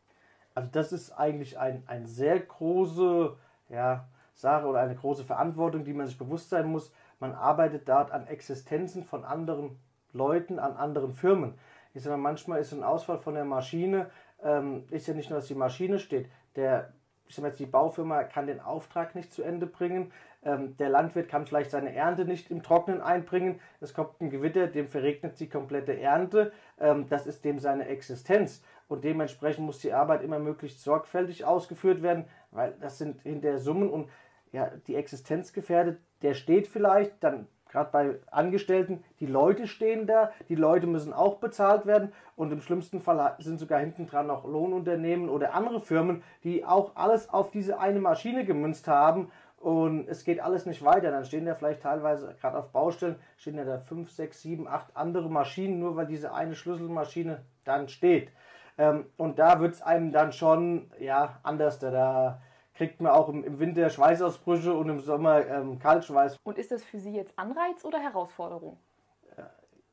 Also 0.55 0.69
das 0.73 0.93
ist 0.93 1.13
eigentlich 1.13 1.59
ein, 1.59 1.83
ein 1.87 2.07
sehr 2.07 2.39
große 2.39 3.37
ja, 3.69 4.07
Sache 4.35 4.67
oder 4.67 4.81
eine 4.81 4.95
große 4.95 5.25
Verantwortung, 5.25 5.85
die 5.85 5.93
man 5.93 6.07
sich 6.07 6.19
bewusst 6.19 6.51
sein 6.51 6.67
muss. 6.67 6.93
Man 7.19 7.35
arbeitet 7.35 7.89
dort 7.89 8.11
an 8.11 8.27
Existenzen 8.27 9.05
von 9.05 9.25
anderen 9.25 9.79
Leuten, 10.13 10.59
an 10.59 10.77
anderen 10.77 11.13
Firmen. 11.13 11.55
Ich 11.93 12.03
sage 12.03 12.17
mal, 12.17 12.23
manchmal 12.23 12.61
ist 12.61 12.73
ein 12.73 12.83
Ausfall 12.83 13.19
von 13.19 13.35
der 13.35 13.45
Maschine, 13.45 14.11
ähm, 14.43 14.85
ist 14.91 15.07
ja 15.07 15.15
nicht 15.15 15.31
nur, 15.31 15.39
dass 15.39 15.49
die 15.49 15.55
Maschine 15.55 15.99
steht. 15.99 16.29
Der, 16.57 16.93
ich 17.29 17.35
sage 17.35 17.49
jetzt, 17.49 17.61
die 17.61 17.67
Baufirma 17.67 18.25
kann 18.25 18.47
den 18.47 18.61
Auftrag 18.61 19.15
nicht 19.15 19.33
zu 19.33 19.43
Ende 19.43 19.67
bringen. 19.67 20.13
Ähm, 20.45 20.77
der 20.77 20.91
Landwirt 20.91 21.29
kann 21.29 21.47
vielleicht 21.47 21.71
seine 21.71 21.95
Ernte 21.95 22.25
nicht 22.25 22.51
im 22.51 22.63
Trocknen 22.63 23.01
einbringen. 23.01 23.61
Es 23.81 23.95
kommt 23.95 24.21
ein 24.21 24.31
Gewitter, 24.31 24.67
dem 24.67 24.89
verregnet 24.89 25.41
die 25.41 25.49
komplette 25.49 25.99
Ernte. 25.99 26.53
Ähm, 26.79 27.07
das 27.09 27.27
ist 27.27 27.45
dem 27.45 27.59
seine 27.59 27.89
Existenz. 27.89 28.63
Und 28.87 29.05
dementsprechend 29.05 29.65
muss 29.65 29.79
die 29.79 29.93
Arbeit 29.93 30.23
immer 30.23 30.39
möglichst 30.39 30.83
sorgfältig 30.83 31.45
ausgeführt 31.45 32.03
werden, 32.03 32.27
weil 32.51 32.75
das 32.81 32.99
sind 32.99 33.23
hinter 33.23 33.59
Summen 33.59 33.91
und 33.91 34.09
ja, 34.53 34.71
die 34.87 34.95
Existenz 34.95 35.53
gefährdet. 35.53 35.99
Der 36.23 36.35
steht 36.35 36.67
vielleicht, 36.69 37.25
dann 37.25 37.49
gerade 37.75 37.91
bei 37.91 38.19
Angestellten, 38.31 39.03
die 39.19 39.27
Leute 39.27 39.67
stehen 39.67 40.07
da, 40.07 40.31
die 40.49 40.55
Leute 40.55 40.87
müssen 40.87 41.13
auch 41.13 41.39
bezahlt 41.39 41.87
werden 41.87 42.13
und 42.37 42.53
im 42.53 42.61
schlimmsten 42.61 43.01
Fall 43.01 43.35
sind 43.41 43.59
sogar 43.59 43.81
hinten 43.81 44.07
dran 44.07 44.29
noch 44.29 44.45
Lohnunternehmen 44.45 45.29
oder 45.29 45.55
andere 45.55 45.81
Firmen, 45.81 46.23
die 46.45 46.65
auch 46.65 46.93
alles 46.95 47.29
auf 47.31 47.51
diese 47.51 47.81
eine 47.81 47.99
Maschine 47.99 48.45
gemünzt 48.45 48.87
haben 48.87 49.33
und 49.65 50.09
es 50.09 50.25
geht 50.25 50.41
alles 50.41 50.67
nicht 50.67 50.85
weiter. 50.85 51.11
Dann 51.11 51.25
stehen 51.25 51.47
da 51.47 51.55
vielleicht 51.55 51.83
teilweise, 51.83 52.35
gerade 52.41 52.59
auf 52.59 52.71
Baustellen, 52.71 53.17
stehen 53.39 53.57
da 53.57 53.79
fünf, 53.79 54.11
sechs, 54.11 54.43
sieben, 54.43 54.69
acht 54.69 54.95
andere 54.95 55.31
Maschinen, 55.31 55.79
nur 55.79 55.97
weil 55.97 56.07
diese 56.07 56.35
eine 56.35 56.55
Schlüsselmaschine 56.55 57.43
dann 57.65 57.89
steht. 57.89 58.31
Ähm, 58.77 59.07
und 59.17 59.39
da 59.39 59.61
wird 59.61 59.73
es 59.73 59.81
einem 59.81 60.13
dann 60.13 60.33
schon 60.33 60.91
ja, 60.99 61.41
anders. 61.43 61.79
Da, 61.79 62.43
kriegt 62.75 63.01
man 63.01 63.13
auch 63.13 63.29
im, 63.29 63.59
Winter 63.59 63.89
Schweißausbrüche 63.89 64.75
und 64.75 64.89
im 64.89 65.01
Sommer 65.01 65.47
ähm, 65.47 65.79
Kaltschweiß. 65.79 66.37
Und 66.43 66.59
ist 66.59 66.71
das 66.71 66.85
für 66.85 66.99
Sie 66.99 67.15
jetzt 67.15 67.39
Anreiz 67.39 67.85
oder 67.85 68.01
Herausforderung? 68.01 68.79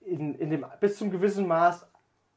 In, 0.01 0.33
in 0.35 0.49
dem, 0.49 0.65
bis 0.79 0.97
zum 0.97 1.11
gewissen 1.11 1.47
Maß 1.47 1.87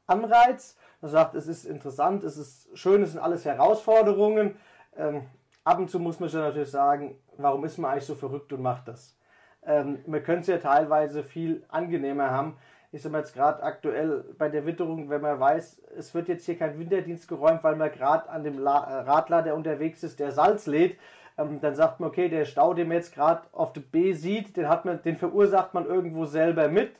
Anreiz. 0.05 0.77
Man 1.01 1.09
sagt, 1.11 1.33
es 1.33 1.47
ist 1.47 1.65
interessant, 1.65 2.23
es 2.23 2.37
ist 2.37 2.69
schön, 2.77 3.01
es 3.01 3.11
sind 3.11 3.21
alles 3.21 3.43
Herausforderungen. 3.43 4.55
Ähm, 4.95 5.25
ab 5.65 5.79
und 5.79 5.89
zu 5.89 5.99
muss 5.99 6.19
man 6.19 6.29
schon 6.29 6.41
natürlich 6.41 6.71
sagen, 6.71 7.17
warum 7.37 7.65
ist 7.65 7.77
man 7.77 7.91
eigentlich 7.91 8.05
so 8.05 8.15
verrückt 8.15 8.51
und 8.53 8.61
macht 8.61 8.87
das? 8.87 9.17
Ähm, 9.63 9.99
man 10.05 10.23
könnte 10.23 10.41
es 10.41 10.47
ja 10.47 10.57
teilweise 10.57 11.23
viel 11.23 11.63
angenehmer 11.69 12.29
haben 12.29 12.57
ich 12.95 13.01
sage 13.01 13.11
mal 13.11 13.19
jetzt 13.19 13.33
gerade 13.33 13.61
aktuell 13.61 14.23
bei 14.37 14.47
der 14.47 14.65
Witterung, 14.65 15.09
wenn 15.09 15.21
man 15.21 15.37
weiß, 15.37 15.81
es 15.97 16.13
wird 16.15 16.29
jetzt 16.29 16.45
hier 16.45 16.57
kein 16.57 16.79
Winterdienst 16.79 17.27
geräumt, 17.27 17.61
weil 17.61 17.75
man 17.75 17.91
gerade 17.91 18.29
an 18.29 18.45
dem 18.45 18.57
La 18.57 18.85
äh, 18.85 19.01
Radler, 19.01 19.41
der 19.41 19.55
unterwegs 19.55 20.01
ist, 20.03 20.17
der 20.19 20.31
Salz 20.31 20.65
lädt, 20.65 20.97
ähm, 21.37 21.59
dann 21.59 21.75
sagt 21.75 21.99
man, 21.99 22.07
okay, 22.07 22.29
der 22.29 22.45
Stau, 22.45 22.73
den 22.73 22.87
man 22.87 22.97
jetzt 22.97 23.13
gerade 23.13 23.41
auf 23.51 23.73
der 23.73 23.81
B 23.81 24.13
sieht, 24.13 24.55
den, 24.55 24.69
hat 24.69 24.85
man, 24.85 25.01
den 25.01 25.17
verursacht 25.17 25.73
man 25.73 25.85
irgendwo 25.85 26.23
selber 26.23 26.69
mit. 26.69 26.95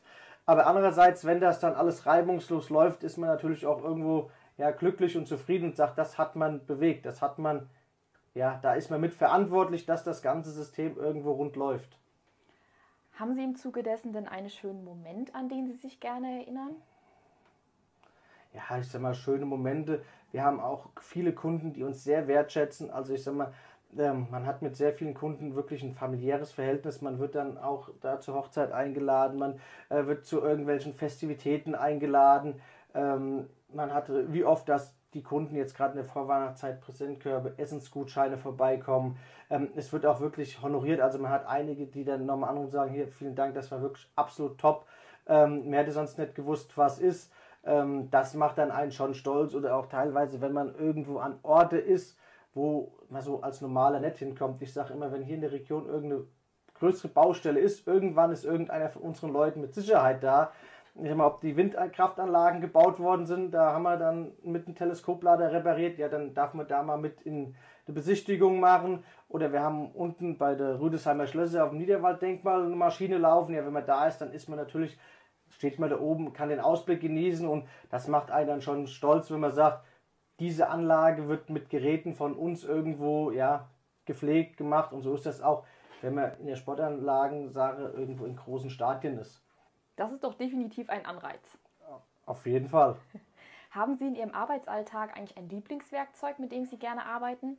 Aber 0.46 0.68
andererseits, 0.68 1.24
wenn 1.24 1.40
das 1.40 1.62
dann 1.62 1.76
alles 1.76 2.06
reibungslos 2.06 2.70
läuft, 2.70 3.04
ist 3.06 3.18
man 3.18 3.30
natürlich 3.30 3.66
auch 3.66 3.82
irgendwo 3.82 4.30
ja, 4.58 4.72
glücklich 4.72 5.16
und 5.16 5.30
zufrieden 5.30 5.70
und 5.70 5.78
sagt, 5.78 5.98
das 5.98 6.18
hat 6.18 6.36
man 6.36 6.66
bewegt, 6.66 7.06
das 7.06 7.22
hat 7.22 7.40
man, 7.40 7.70
ja, 8.36 8.60
da 8.62 8.74
ist 8.74 8.92
man 8.92 9.02
mit 9.02 9.14
verantwortlich, 9.14 9.86
dass 9.86 10.04
das 10.04 10.22
ganze 10.22 10.52
System 10.52 10.98
irgendwo 10.98 11.32
rund 11.32 11.56
läuft. 11.56 11.98
Haben 13.14 13.34
Sie 13.34 13.44
im 13.44 13.56
Zuge 13.56 13.82
dessen 13.82 14.12
denn 14.12 14.28
einen 14.28 14.50
schönen 14.50 14.84
Moment, 14.84 15.34
an 15.34 15.48
den 15.48 15.68
Sie 15.68 15.74
sich 15.74 16.02
gerne 16.02 16.42
erinnern? 16.42 16.76
Ja, 18.54 18.78
ich 18.78 18.90
sag 18.90 19.02
mal, 19.02 19.14
schöne 19.14 19.46
Momente. 19.46 20.04
Wir 20.32 20.44
haben 20.44 20.60
auch 20.60 20.90
viele 21.00 21.34
Kunden, 21.34 21.72
die 21.72 21.84
uns 21.84 22.04
sehr 22.04 22.28
wertschätzen. 22.28 22.92
Also 22.92 23.14
ich 23.14 23.24
sag 23.24 23.36
mal, 23.36 23.54
ähm, 23.98 24.28
man 24.32 24.46
hat 24.46 24.62
mit 24.62 24.76
sehr 24.76 24.92
vielen 24.92 25.14
Kunden 25.14 25.56
wirklich 25.56 25.82
ein 25.82 25.94
familiäres 25.94 26.52
Verhältnis. 26.52 27.02
Man 27.02 27.20
wird 27.20 27.36
dann 27.36 27.58
auch 27.58 27.90
da 28.02 28.20
zur 28.20 28.36
Hochzeit 28.36 28.74
eingeladen, 28.74 29.40
man 29.40 29.60
äh, 29.90 30.06
wird 30.06 30.26
zu 30.26 30.42
irgendwelchen 30.42 30.94
Festivitäten 30.94 31.74
eingeladen. 31.74 32.62
Ähm, 32.94 33.50
man 33.74 33.94
hatte, 33.94 34.34
wie 34.34 34.44
oft 34.44 34.68
das 34.68 34.94
die 35.16 35.24
Kunden 35.24 35.56
jetzt 35.56 35.76
gerade 35.76 35.92
in 35.92 35.98
der 35.98 36.06
Vorweihnachtszeit 36.06 36.82
Präsentkörbe, 36.82 37.54
Essensgutscheine 37.58 38.38
vorbeikommen. 38.38 39.18
Ähm, 39.50 39.70
es 39.76 39.92
wird 39.94 40.06
auch 40.06 40.20
wirklich 40.20 40.62
honoriert. 40.62 41.00
Also 41.00 41.18
man 41.20 41.32
hat 41.32 41.48
einige, 41.48 41.88
die 41.88 42.04
dann 42.04 42.26
nochmal 42.26 42.50
anrufen 42.50 42.66
und 42.66 42.72
sagen, 42.72 42.92
hier, 42.92 43.08
vielen 43.08 43.36
Dank, 43.36 43.56
das 43.56 43.72
war 43.72 43.82
wirklich 43.82 44.08
absolut 44.16 44.58
top. 44.58 44.86
Ähm, 45.26 45.70
mir 45.70 45.80
hätte 45.80 45.94
sonst 45.94 46.20
nicht 46.20 46.36
gewusst, 46.36 46.78
was 46.78 47.00
ist. 47.00 47.32
Ähm, 47.64 48.10
das 48.12 48.34
macht 48.36 48.58
dann 48.58 48.72
einen 48.72 48.92
schon 48.92 49.14
stolz 49.14 49.56
oder 49.56 49.76
auch 49.78 49.88
teilweise, 49.88 50.42
wenn 50.42 50.52
man 50.52 50.76
irgendwo 50.76 51.18
an 51.18 51.40
Orte 51.44 51.78
ist, 51.78 52.20
wo 52.54 52.94
man 53.10 53.22
so 53.22 53.42
als 53.42 53.62
normaler 53.62 54.02
nicht 54.02 54.18
hinkommt. 54.18 54.62
Ich 54.62 54.74
sage 54.74 54.94
immer, 54.94 55.12
wenn 55.14 55.24
hier 55.24 55.36
in 55.36 55.42
der 55.42 55.54
Region 55.54 55.88
irgendeine 55.88 56.26
größere 56.76 57.08
Baustelle 57.08 57.62
ist, 57.62 57.88
irgendwann 57.88 58.32
ist 58.32 58.44
irgendeiner 58.44 58.90
von 58.90 59.02
unseren 59.02 59.32
Leuten 59.32 59.62
mit 59.62 59.74
Sicherheit 59.74 60.22
da 60.24 60.52
ich 61.02 61.10
sag 61.10 61.18
mal, 61.18 61.28
ob 61.28 61.42
die 61.42 61.58
Windkraftanlagen 61.58 62.62
gebaut 62.62 63.00
worden 63.00 63.26
sind, 63.26 63.52
da 63.52 63.74
haben 63.74 63.84
wir 63.84 63.98
dann 63.98 64.32
mit 64.44 64.66
einem 64.66 64.76
Teleskoplader 64.76 65.52
repariert, 65.52 65.98
ja, 65.98 66.08
dann 66.08 66.34
darf 66.34 66.54
man 66.54 66.68
da 66.68 66.84
mal 66.84 66.98
mit 66.98 67.22
in 67.22 67.56
eine 67.86 67.94
Besichtigung 67.94 68.60
machen. 68.60 69.04
Oder 69.28 69.52
wir 69.52 69.62
haben 69.62 69.92
unten 69.92 70.38
bei 70.38 70.56
der 70.56 70.80
Rüdesheimer 70.80 71.28
Schlösser 71.28 71.66
auf 71.66 71.72
dem 71.72 71.80
Niederwalddenkmal 71.80 72.66
eine 72.66 72.76
Maschine 72.76 73.18
laufen. 73.18 73.54
Ja, 73.54 73.66
wenn 73.66 73.74
man 73.74 73.86
da 73.86 74.08
ist, 74.08 74.20
dann 74.20 74.32
ist 74.32 74.48
man 74.48 74.58
natürlich, 74.58 74.98
steht 75.50 75.80
man 75.80 75.90
da 75.90 76.00
oben, 76.00 76.34
kann 76.34 76.50
den 76.50 76.60
Ausblick 76.60 77.02
genießen 77.02 77.48
und 77.48 77.68
das 77.90 78.08
macht 78.08 78.32
einen 78.32 78.48
dann 78.48 78.62
schon 78.62 78.88
stolz, 78.88 79.30
wenn 79.32 79.40
man 79.42 79.52
sagt, 79.52 79.86
diese 80.40 80.70
Anlage 80.70 81.28
wird 81.28 81.50
mit 81.50 81.70
Geräten 81.70 82.14
von 82.14 82.36
uns 82.36 82.64
irgendwo, 82.64 83.32
ja, 83.32 83.70
gepflegt, 84.06 84.58
gemacht 84.58 84.94
und 84.94 85.02
so 85.02 85.14
ist 85.14 85.26
das 85.26 85.42
auch, 85.42 85.66
wenn 86.02 86.16
man 86.16 86.38
in 86.40 86.48
der 86.48 86.56
Sportanlagensache 86.56 87.94
irgendwo 87.96 88.26
in 88.26 88.36
großen 88.36 88.70
Stadien 88.70 89.18
ist. 89.18 89.45
Das 89.96 90.12
ist 90.12 90.24
doch 90.24 90.34
definitiv 90.34 90.90
ein 90.90 91.06
Anreiz. 91.06 91.58
Auf 92.26 92.46
jeden 92.46 92.70
Fall. 92.70 92.98
Haben 93.72 93.98
Sie 93.98 94.08
in 94.08 94.16
Ihrem 94.16 94.32
Arbeitsalltag 94.32 95.18
eigentlich 95.18 95.38
ein 95.38 95.50
Lieblingswerkzeug, 95.50 96.40
mit 96.40 96.52
dem 96.52 96.66
Sie 96.66 96.78
gerne 96.78 97.06
arbeiten? 97.06 97.58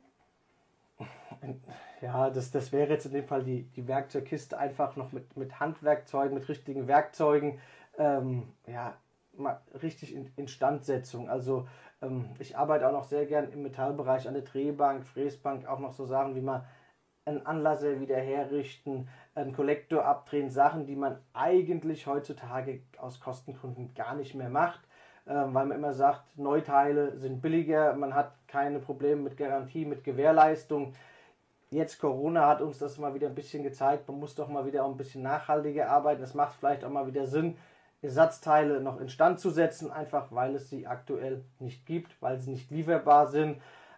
Ja, 2.01 2.29
das, 2.29 2.51
das 2.51 2.71
wäre 2.71 2.89
jetzt 2.89 3.05
in 3.05 3.11
dem 3.11 3.27
Fall 3.27 3.43
die, 3.43 3.63
die 3.75 3.87
Werkzeugkiste 3.87 4.57
einfach 4.57 4.95
noch 4.95 5.11
mit, 5.11 5.37
mit 5.37 5.59
Handwerkzeugen, 5.59 6.33
mit 6.33 6.49
richtigen 6.49 6.87
Werkzeugen. 6.87 7.59
Ähm, 7.97 8.51
ja, 8.65 8.95
mal 9.33 9.61
richtig 9.81 10.15
in 10.15 10.31
Instandsetzung. 10.35 11.29
Also 11.29 11.67
ähm, 12.01 12.29
ich 12.39 12.57
arbeite 12.57 12.87
auch 12.87 12.91
noch 12.91 13.03
sehr 13.03 13.25
gern 13.25 13.51
im 13.51 13.61
Metallbereich 13.61 14.27
an 14.27 14.33
der 14.33 14.43
Drehbank, 14.43 15.05
Fräsbank, 15.05 15.67
auch 15.67 15.79
noch 15.79 15.93
so 15.93 16.05
Sachen 16.05 16.35
wie 16.35 16.41
mal 16.41 16.65
einen 17.27 17.45
Anlasser 17.45 17.99
wieder 17.99 18.17
herrichten, 18.17 19.07
einen 19.35 19.53
Kollektor 19.53 20.05
abdrehen, 20.05 20.49
Sachen, 20.49 20.85
die 20.85 20.95
man 20.95 21.17
eigentlich 21.33 22.07
heutzutage 22.07 22.81
aus 22.97 23.19
Kostengründen 23.19 23.93
gar 23.93 24.15
nicht 24.15 24.33
mehr 24.33 24.49
macht, 24.49 24.79
äh, 25.25 25.33
weil 25.33 25.65
man 25.65 25.73
immer 25.73 25.93
sagt, 25.93 26.37
Neuteile 26.37 27.17
sind 27.17 27.41
billiger, 27.41 27.93
man 27.95 28.15
hat 28.15 28.33
keine 28.47 28.79
Probleme 28.79 29.21
mit 29.21 29.37
Garantie, 29.37 29.85
mit 29.85 30.03
Gewährleistung. 30.03 30.93
Jetzt 31.69 31.99
Corona 31.99 32.47
hat 32.47 32.61
uns 32.61 32.79
das 32.79 32.97
mal 32.97 33.13
wieder 33.13 33.27
ein 33.27 33.35
bisschen 33.35 33.61
gezeigt, 33.61 34.07
man 34.07 34.19
muss 34.19 34.35
doch 34.35 34.47
mal 34.47 34.65
wieder 34.65 34.85
auch 34.85 34.91
ein 34.91 34.97
bisschen 34.97 35.21
nachhaltiger 35.21 35.89
arbeiten. 35.89 36.23
Es 36.23 36.33
macht 36.33 36.55
vielleicht 36.55 36.85
auch 36.85 36.89
mal 36.89 37.07
wieder 37.07 37.27
Sinn, 37.27 37.57
Ersatzteile 38.01 38.79
noch 38.79 39.01
instand 39.01 39.39
zu 39.39 39.49
setzen, 39.49 39.91
einfach 39.91 40.31
weil 40.31 40.55
es 40.55 40.69
sie 40.69 40.87
aktuell 40.87 41.43
nicht 41.59 41.85
gibt, 41.85 42.21
weil 42.21 42.39
sie 42.39 42.51
nicht 42.51 42.71
lieferbar 42.71 43.27
sind 43.27 43.57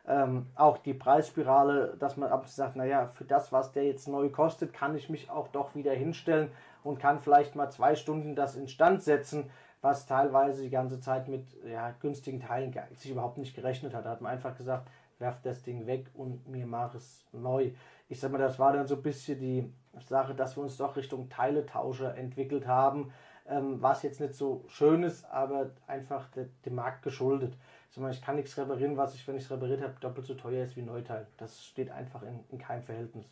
ähm, 0.10 0.48
auch 0.56 0.80
die 0.80 0.96
Preisspirale, 0.96 1.96
dass 2.00 2.18
man 2.18 2.32
ab 2.32 2.48
sagt, 2.48 2.76
naja, 2.76 3.08
für 3.08 3.26
das, 3.26 3.52
was 3.52 3.72
der 3.72 3.86
jetzt 3.86 4.08
neu 4.08 4.30
kostet, 4.30 4.74
kann 4.74 4.96
ich 4.96 5.08
mich 5.08 5.30
auch 5.30 5.48
doch 5.50 5.76
wieder 5.76 5.94
hinstellen 5.94 6.50
und 6.84 7.00
kann 7.00 7.20
vielleicht 7.20 7.56
mal 7.56 7.70
zwei 7.70 7.96
Stunden 7.96 8.36
das 8.36 8.56
instand 8.56 9.04
setzen, 9.04 9.52
was 9.82 10.08
teilweise 10.08 10.64
die 10.64 10.72
ganze 10.72 11.00
Zeit 11.00 11.28
mit 11.28 11.46
ja, 11.64 11.94
günstigen 12.02 12.42
Teilen 12.42 12.76
sich 12.96 13.12
überhaupt 13.12 13.38
nicht 13.38 13.56
gerechnet 13.56 13.94
hat. 13.94 14.06
Da 14.06 14.10
hat 14.10 14.22
man 14.22 14.32
einfach 14.32 14.58
gesagt, 14.58 14.90
werft 15.20 15.46
das 15.46 15.62
Ding 15.62 15.86
weg 15.86 16.08
und 16.16 16.48
mir 16.48 16.66
mach 16.66 16.96
es 16.96 17.24
neu. 17.32 17.72
Ich 18.08 18.20
sag 18.20 18.32
mal, 18.32 18.40
das 18.40 18.58
war 18.58 18.74
dann 18.74 18.88
so 18.88 18.96
ein 18.96 19.04
bisschen 19.04 19.40
die 19.40 19.72
Sache, 20.08 20.34
dass 20.34 20.58
wir 20.58 20.64
uns 20.64 20.78
doch 20.78 20.96
Richtung 20.96 21.30
Teiletauscher 21.30 22.16
entwickelt 22.18 22.66
haben, 22.66 23.14
ähm, 23.48 23.80
was 23.80 24.02
jetzt 24.02 24.20
nicht 24.20 24.34
so 24.34 24.64
schön 24.70 25.04
ist, 25.04 25.30
aber 25.30 25.70
einfach 25.86 26.28
dem 26.66 26.76
Markt 26.76 27.04
geschuldet 27.04 27.56
sag 27.92 28.12
ich 28.12 28.22
kann 28.22 28.36
nichts 28.36 28.58
reparieren, 28.58 28.98
was 28.98 29.16
ich, 29.16 29.28
wenn 29.28 29.36
ich 29.36 29.44
es 29.44 29.52
repariert 29.52 29.82
habe, 29.82 29.96
doppelt 30.00 30.26
so 30.26 30.36
teuer 30.36 30.64
ist 30.64 30.76
wie 30.76 30.82
Neuteil. 30.82 31.28
Das 31.38 31.64
steht 31.64 31.90
einfach 31.90 32.24
in, 32.24 32.44
in 32.50 32.58
keinem 32.58 32.84
Verhältnis. 32.84 33.26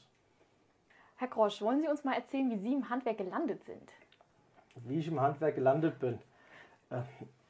Herr 1.17 1.27
Grosch, 1.27 1.61
wollen 1.61 1.81
Sie 1.81 1.87
uns 1.87 2.03
mal 2.03 2.13
erzählen, 2.13 2.49
wie 2.51 2.57
Sie 2.57 2.73
im 2.73 2.89
Handwerk 2.89 3.17
gelandet 3.17 3.63
sind? 3.63 3.91
Wie 4.75 4.99
ich 4.99 5.07
im 5.07 5.19
Handwerk 5.19 5.55
gelandet 5.55 5.99
bin. 5.99 6.19
Äh, 6.89 7.01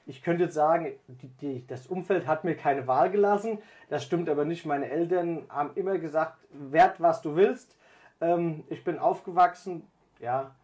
ich 0.05 0.23
könnte 0.23 0.45
jetzt 0.45 0.53
sagen, 0.53 0.93
die, 1.07 1.27
die, 1.27 1.67
das 1.67 1.87
Umfeld 1.87 2.27
hat 2.27 2.45
mir 2.45 2.55
keine 2.55 2.87
Wahl 2.87 3.11
gelassen. 3.11 3.59
Das 3.89 4.05
stimmt 4.05 4.29
aber 4.29 4.45
nicht. 4.45 4.65
Meine 4.65 4.89
Eltern 4.89 5.45
haben 5.49 5.71
immer 5.75 5.97
gesagt, 5.97 6.37
wert 6.51 7.01
was 7.01 7.21
du 7.21 7.35
willst. 7.35 7.77
Ähm, 8.21 8.63
ich 8.69 8.85
bin 8.85 8.99
aufgewachsen, 8.99 9.85
ja, 10.19 10.55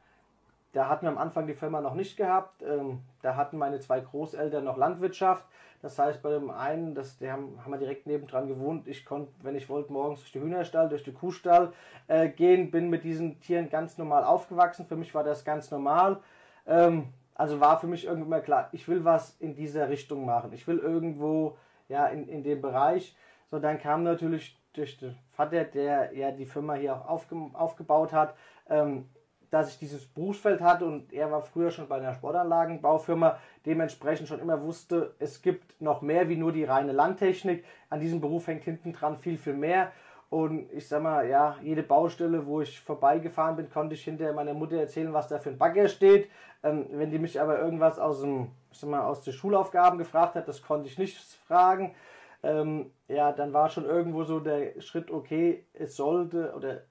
da 0.72 0.88
hatten 0.88 1.06
wir 1.06 1.12
am 1.12 1.18
Anfang 1.18 1.46
die 1.46 1.54
Firma 1.54 1.82
noch 1.82 1.94
nicht 1.94 2.16
gehabt. 2.18 2.64
Ähm, 2.64 3.02
da 3.22 3.36
hatten 3.36 3.58
meine 3.58 3.80
zwei 3.80 4.00
Großeltern 4.00 4.64
noch 4.64 4.78
Landwirtschaft. 4.78 5.46
Das 5.84 6.00
heißt, 6.00 6.22
bei 6.22 6.32
dem 6.32 6.50
einen, 6.50 6.96
das, 6.96 7.18
die 7.18 7.30
haben, 7.30 7.60
haben 7.62 7.72
wir 7.72 7.78
direkt 7.78 8.08
nebendran 8.08 8.48
gewohnt. 8.48 8.88
Ich 8.88 9.04
konnte, 9.04 9.34
wenn 9.42 9.54
ich 9.58 9.68
wollte, 9.68 9.92
morgens 9.92 10.22
durch 10.22 10.32
den 10.32 10.44
Hühnerstall, 10.44 10.88
durch 10.88 11.04
den 11.04 11.14
Kuhstall 11.14 11.74
äh, 12.08 12.30
gehen, 12.30 12.72
bin 12.72 12.90
mit 12.90 13.04
diesen 13.04 13.42
Tieren 13.42 13.70
ganz 13.70 13.98
normal 13.98 14.24
aufgewachsen. 14.24 14.86
Für 14.86 14.96
mich 14.96 15.14
war 15.14 15.26
das 15.26 15.44
ganz 15.44 15.70
normal. 15.72 16.22
Ähm, 16.66 17.10
also 17.36 17.60
war 17.60 17.82
für 17.82 17.88
mich 17.88 18.06
irgendwann 18.06 18.30
mal 18.30 18.42
klar, 18.42 18.70
ich 18.72 18.88
will 18.88 19.04
was 19.04 19.36
in 19.42 19.56
dieser 19.56 19.90
Richtung 19.90 20.26
machen. 20.26 20.54
Ich 20.54 20.66
will 20.70 20.78
irgendwo 20.78 21.58
ja, 21.90 22.08
in, 22.08 22.30
in 22.30 22.44
dem 22.44 22.62
Bereich. 22.62 23.18
So, 23.52 23.60
dann 23.60 23.78
kam 23.78 24.04
natürlich 24.04 24.58
durch 24.72 24.98
den 24.98 25.18
Vater, 25.34 25.66
der 25.66 26.16
ja 26.16 26.32
die 26.32 26.46
Firma 26.46 26.76
hier 26.76 26.96
auch 26.96 27.10
aufge, 27.10 27.36
aufgebaut 27.52 28.14
hat, 28.14 28.36
ähm, 28.70 29.10
dass 29.54 29.70
ich 29.70 29.78
dieses 29.78 30.08
Berufsfeld 30.08 30.62
hatte 30.62 30.84
und 30.84 31.14
er 31.14 31.30
war 31.30 31.44
früher 31.44 31.70
schon 31.70 31.88
bei 31.88 31.98
einer 31.98 32.16
Sportanlagenbaufirma, 32.16 33.38
dementsprechend 33.68 34.28
schon 34.28 34.40
immer 34.40 34.60
wusste, 34.64 35.14
es 35.20 35.44
gibt 35.44 35.80
noch 35.80 36.02
mehr 36.02 36.28
wie 36.28 36.38
nur 36.38 36.52
die 36.52 36.64
reine 36.64 36.92
Landtechnik. 36.92 37.64
An 37.92 38.00
diesem 38.00 38.20
Beruf 38.20 38.48
hängt 38.48 38.64
hinten 38.64 38.94
dran 38.94 39.16
viel, 39.20 39.38
viel 39.38 39.54
mehr. 39.54 39.92
Und 40.32 40.74
ich 40.74 40.88
sag 40.88 41.04
mal, 41.04 41.30
ja, 41.30 41.56
jede 41.62 41.84
Baustelle, 41.84 42.48
wo 42.48 42.62
ich 42.62 42.82
vorbeigefahren 42.82 43.56
bin, 43.56 43.70
konnte 43.70 43.94
ich 43.94 44.04
hinter 44.04 44.34
meiner 44.34 44.56
Mutter 44.56 44.78
erzählen, 44.78 45.14
was 45.14 45.28
da 45.28 45.38
für 45.38 45.52
ein 45.52 45.60
Bagger 45.60 45.88
steht. 45.88 46.32
Ähm, 46.64 46.88
wenn 46.90 47.12
die 47.12 47.20
mich 47.20 47.40
aber 47.40 47.60
irgendwas 47.60 48.00
aus 48.00 48.22
dem, 48.22 48.50
ich 48.72 48.80
sag 48.80 48.90
mal, 48.90 49.06
aus 49.06 49.22
den 49.22 49.34
Schulaufgaben 49.34 50.00
gefragt 50.00 50.34
hat, 50.34 50.48
das 50.48 50.64
konnte 50.64 50.88
ich 50.88 50.98
nicht 50.98 51.16
fragen. 51.46 51.94
Ähm, 52.42 52.90
ja, 53.08 53.32
dann 53.32 53.54
war 53.54 53.70
schon 53.70 53.86
irgendwo 53.86 54.24
so 54.24 54.40
der 54.40 54.82
Schritt, 54.82 55.12
okay, 55.12 55.68
es 55.74 55.96
sollte 55.96 56.56
oder 56.58 56.82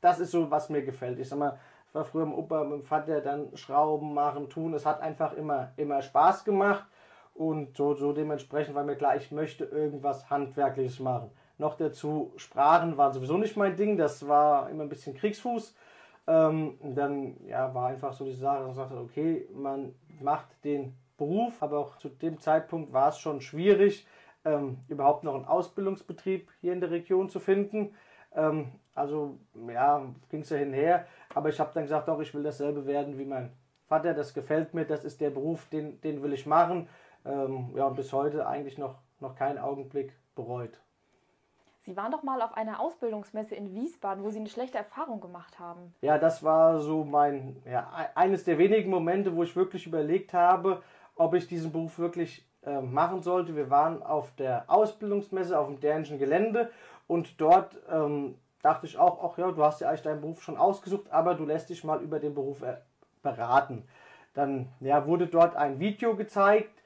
das 0.00 0.20
ist 0.20 0.30
so, 0.30 0.50
was 0.50 0.70
mir 0.70 0.82
gefällt. 0.82 1.18
Ich 1.18 1.28
sag 1.28 1.38
mal, 1.38 1.58
war 1.96 2.04
früher 2.04 2.22
im 2.22 2.34
Opa 2.34 2.62
mit 2.64 2.80
dem 2.80 2.84
Vater 2.84 3.20
dann 3.20 3.56
Schrauben 3.56 4.14
machen, 4.14 4.48
tun. 4.48 4.74
Es 4.74 4.86
hat 4.86 5.00
einfach 5.00 5.32
immer, 5.32 5.72
immer 5.76 6.02
Spaß 6.02 6.44
gemacht. 6.44 6.86
Und 7.34 7.76
so, 7.76 7.94
so 7.94 8.12
dementsprechend 8.12 8.74
war 8.74 8.84
mir 8.84 8.96
klar, 8.96 9.16
ich 9.16 9.30
möchte 9.30 9.64
irgendwas 9.64 10.30
Handwerkliches 10.30 11.00
machen. 11.00 11.30
Noch 11.58 11.76
dazu, 11.76 12.32
Sprachen 12.36 12.96
waren 12.96 13.12
sowieso 13.12 13.36
nicht 13.36 13.56
mein 13.56 13.76
Ding, 13.76 13.96
das 13.96 14.26
war 14.28 14.70
immer 14.70 14.84
ein 14.84 14.88
bisschen 14.88 15.14
Kriegsfuß. 15.14 15.74
Ähm, 16.28 16.78
dann 16.82 17.36
ja, 17.46 17.72
war 17.74 17.88
einfach 17.88 18.12
so 18.12 18.24
die 18.24 18.32
Sache, 18.32 18.58
dass 18.58 18.66
man 18.66 18.74
sagte, 18.74 18.96
okay, 18.96 19.48
man 19.52 19.94
macht 20.20 20.46
den 20.64 20.94
Beruf, 21.16 21.62
aber 21.62 21.78
auch 21.78 21.98
zu 21.98 22.08
dem 22.08 22.40
Zeitpunkt 22.40 22.92
war 22.92 23.08
es 23.08 23.18
schon 23.18 23.40
schwierig, 23.40 24.06
ähm, 24.44 24.78
überhaupt 24.88 25.24
noch 25.24 25.34
einen 25.34 25.44
Ausbildungsbetrieb 25.44 26.50
hier 26.60 26.72
in 26.72 26.80
der 26.80 26.90
Region 26.90 27.28
zu 27.28 27.38
finden. 27.38 27.94
Ähm, 28.34 28.72
also 28.94 29.38
ja, 29.68 30.02
ging 30.30 30.40
es 30.40 30.50
ja 30.50 30.56
hinher, 30.56 31.06
aber 31.36 31.50
ich 31.50 31.60
habe 31.60 31.70
dann 31.74 31.82
gesagt, 31.82 32.08
doch, 32.08 32.18
ich 32.20 32.32
will 32.34 32.42
dasselbe 32.42 32.86
werden 32.86 33.18
wie 33.18 33.26
mein 33.26 33.52
Vater, 33.88 34.14
das 34.14 34.32
gefällt 34.32 34.72
mir, 34.72 34.86
das 34.86 35.04
ist 35.04 35.20
der 35.20 35.28
Beruf, 35.28 35.68
den, 35.68 36.00
den 36.00 36.22
will 36.22 36.32
ich 36.32 36.46
machen. 36.46 36.88
Ähm, 37.26 37.72
ja, 37.76 37.84
und 37.86 37.94
bis 37.94 38.10
heute 38.14 38.46
eigentlich 38.46 38.78
noch, 38.78 38.94
noch 39.20 39.34
keinen 39.34 39.58
Augenblick 39.58 40.14
bereut. 40.34 40.80
Sie 41.82 41.94
waren 41.94 42.10
doch 42.10 42.22
mal 42.22 42.40
auf 42.40 42.56
einer 42.56 42.80
Ausbildungsmesse 42.80 43.54
in 43.54 43.74
Wiesbaden, 43.74 44.24
wo 44.24 44.30
Sie 44.30 44.38
eine 44.38 44.48
schlechte 44.48 44.78
Erfahrung 44.78 45.20
gemacht 45.20 45.60
haben. 45.60 45.94
Ja, 46.00 46.16
das 46.16 46.42
war 46.42 46.80
so 46.80 47.04
mein, 47.04 47.62
ja, 47.70 47.86
eines 48.14 48.44
der 48.44 48.56
wenigen 48.56 48.88
Momente, 48.88 49.36
wo 49.36 49.42
ich 49.42 49.54
wirklich 49.54 49.86
überlegt 49.86 50.32
habe, 50.32 50.82
ob 51.16 51.34
ich 51.34 51.46
diesen 51.46 51.70
Beruf 51.70 51.98
wirklich 51.98 52.48
äh, 52.62 52.80
machen 52.80 53.20
sollte. 53.20 53.54
Wir 53.54 53.68
waren 53.68 54.02
auf 54.02 54.34
der 54.36 54.64
Ausbildungsmesse 54.68 55.58
auf 55.58 55.66
dem 55.66 55.80
dänischen 55.80 56.18
Gelände 56.18 56.70
und 57.06 57.38
dort 57.42 57.78
ähm, 57.90 58.36
dachte 58.62 58.86
ich 58.86 58.98
auch, 58.98 59.22
ach 59.22 59.38
ja, 59.38 59.50
du 59.50 59.64
hast 59.64 59.80
ja 59.80 59.88
eigentlich 59.88 60.02
deinen 60.02 60.20
Beruf 60.20 60.42
schon 60.42 60.56
ausgesucht, 60.56 61.10
aber 61.10 61.34
du 61.34 61.44
lässt 61.44 61.70
dich 61.70 61.84
mal 61.84 62.00
über 62.00 62.18
den 62.18 62.34
Beruf 62.34 62.62
äh, 62.62 62.76
beraten. 63.22 63.84
Dann 64.34 64.68
ja, 64.80 65.06
wurde 65.06 65.26
dort 65.26 65.56
ein 65.56 65.78
Video 65.78 66.14
gezeigt, 66.14 66.82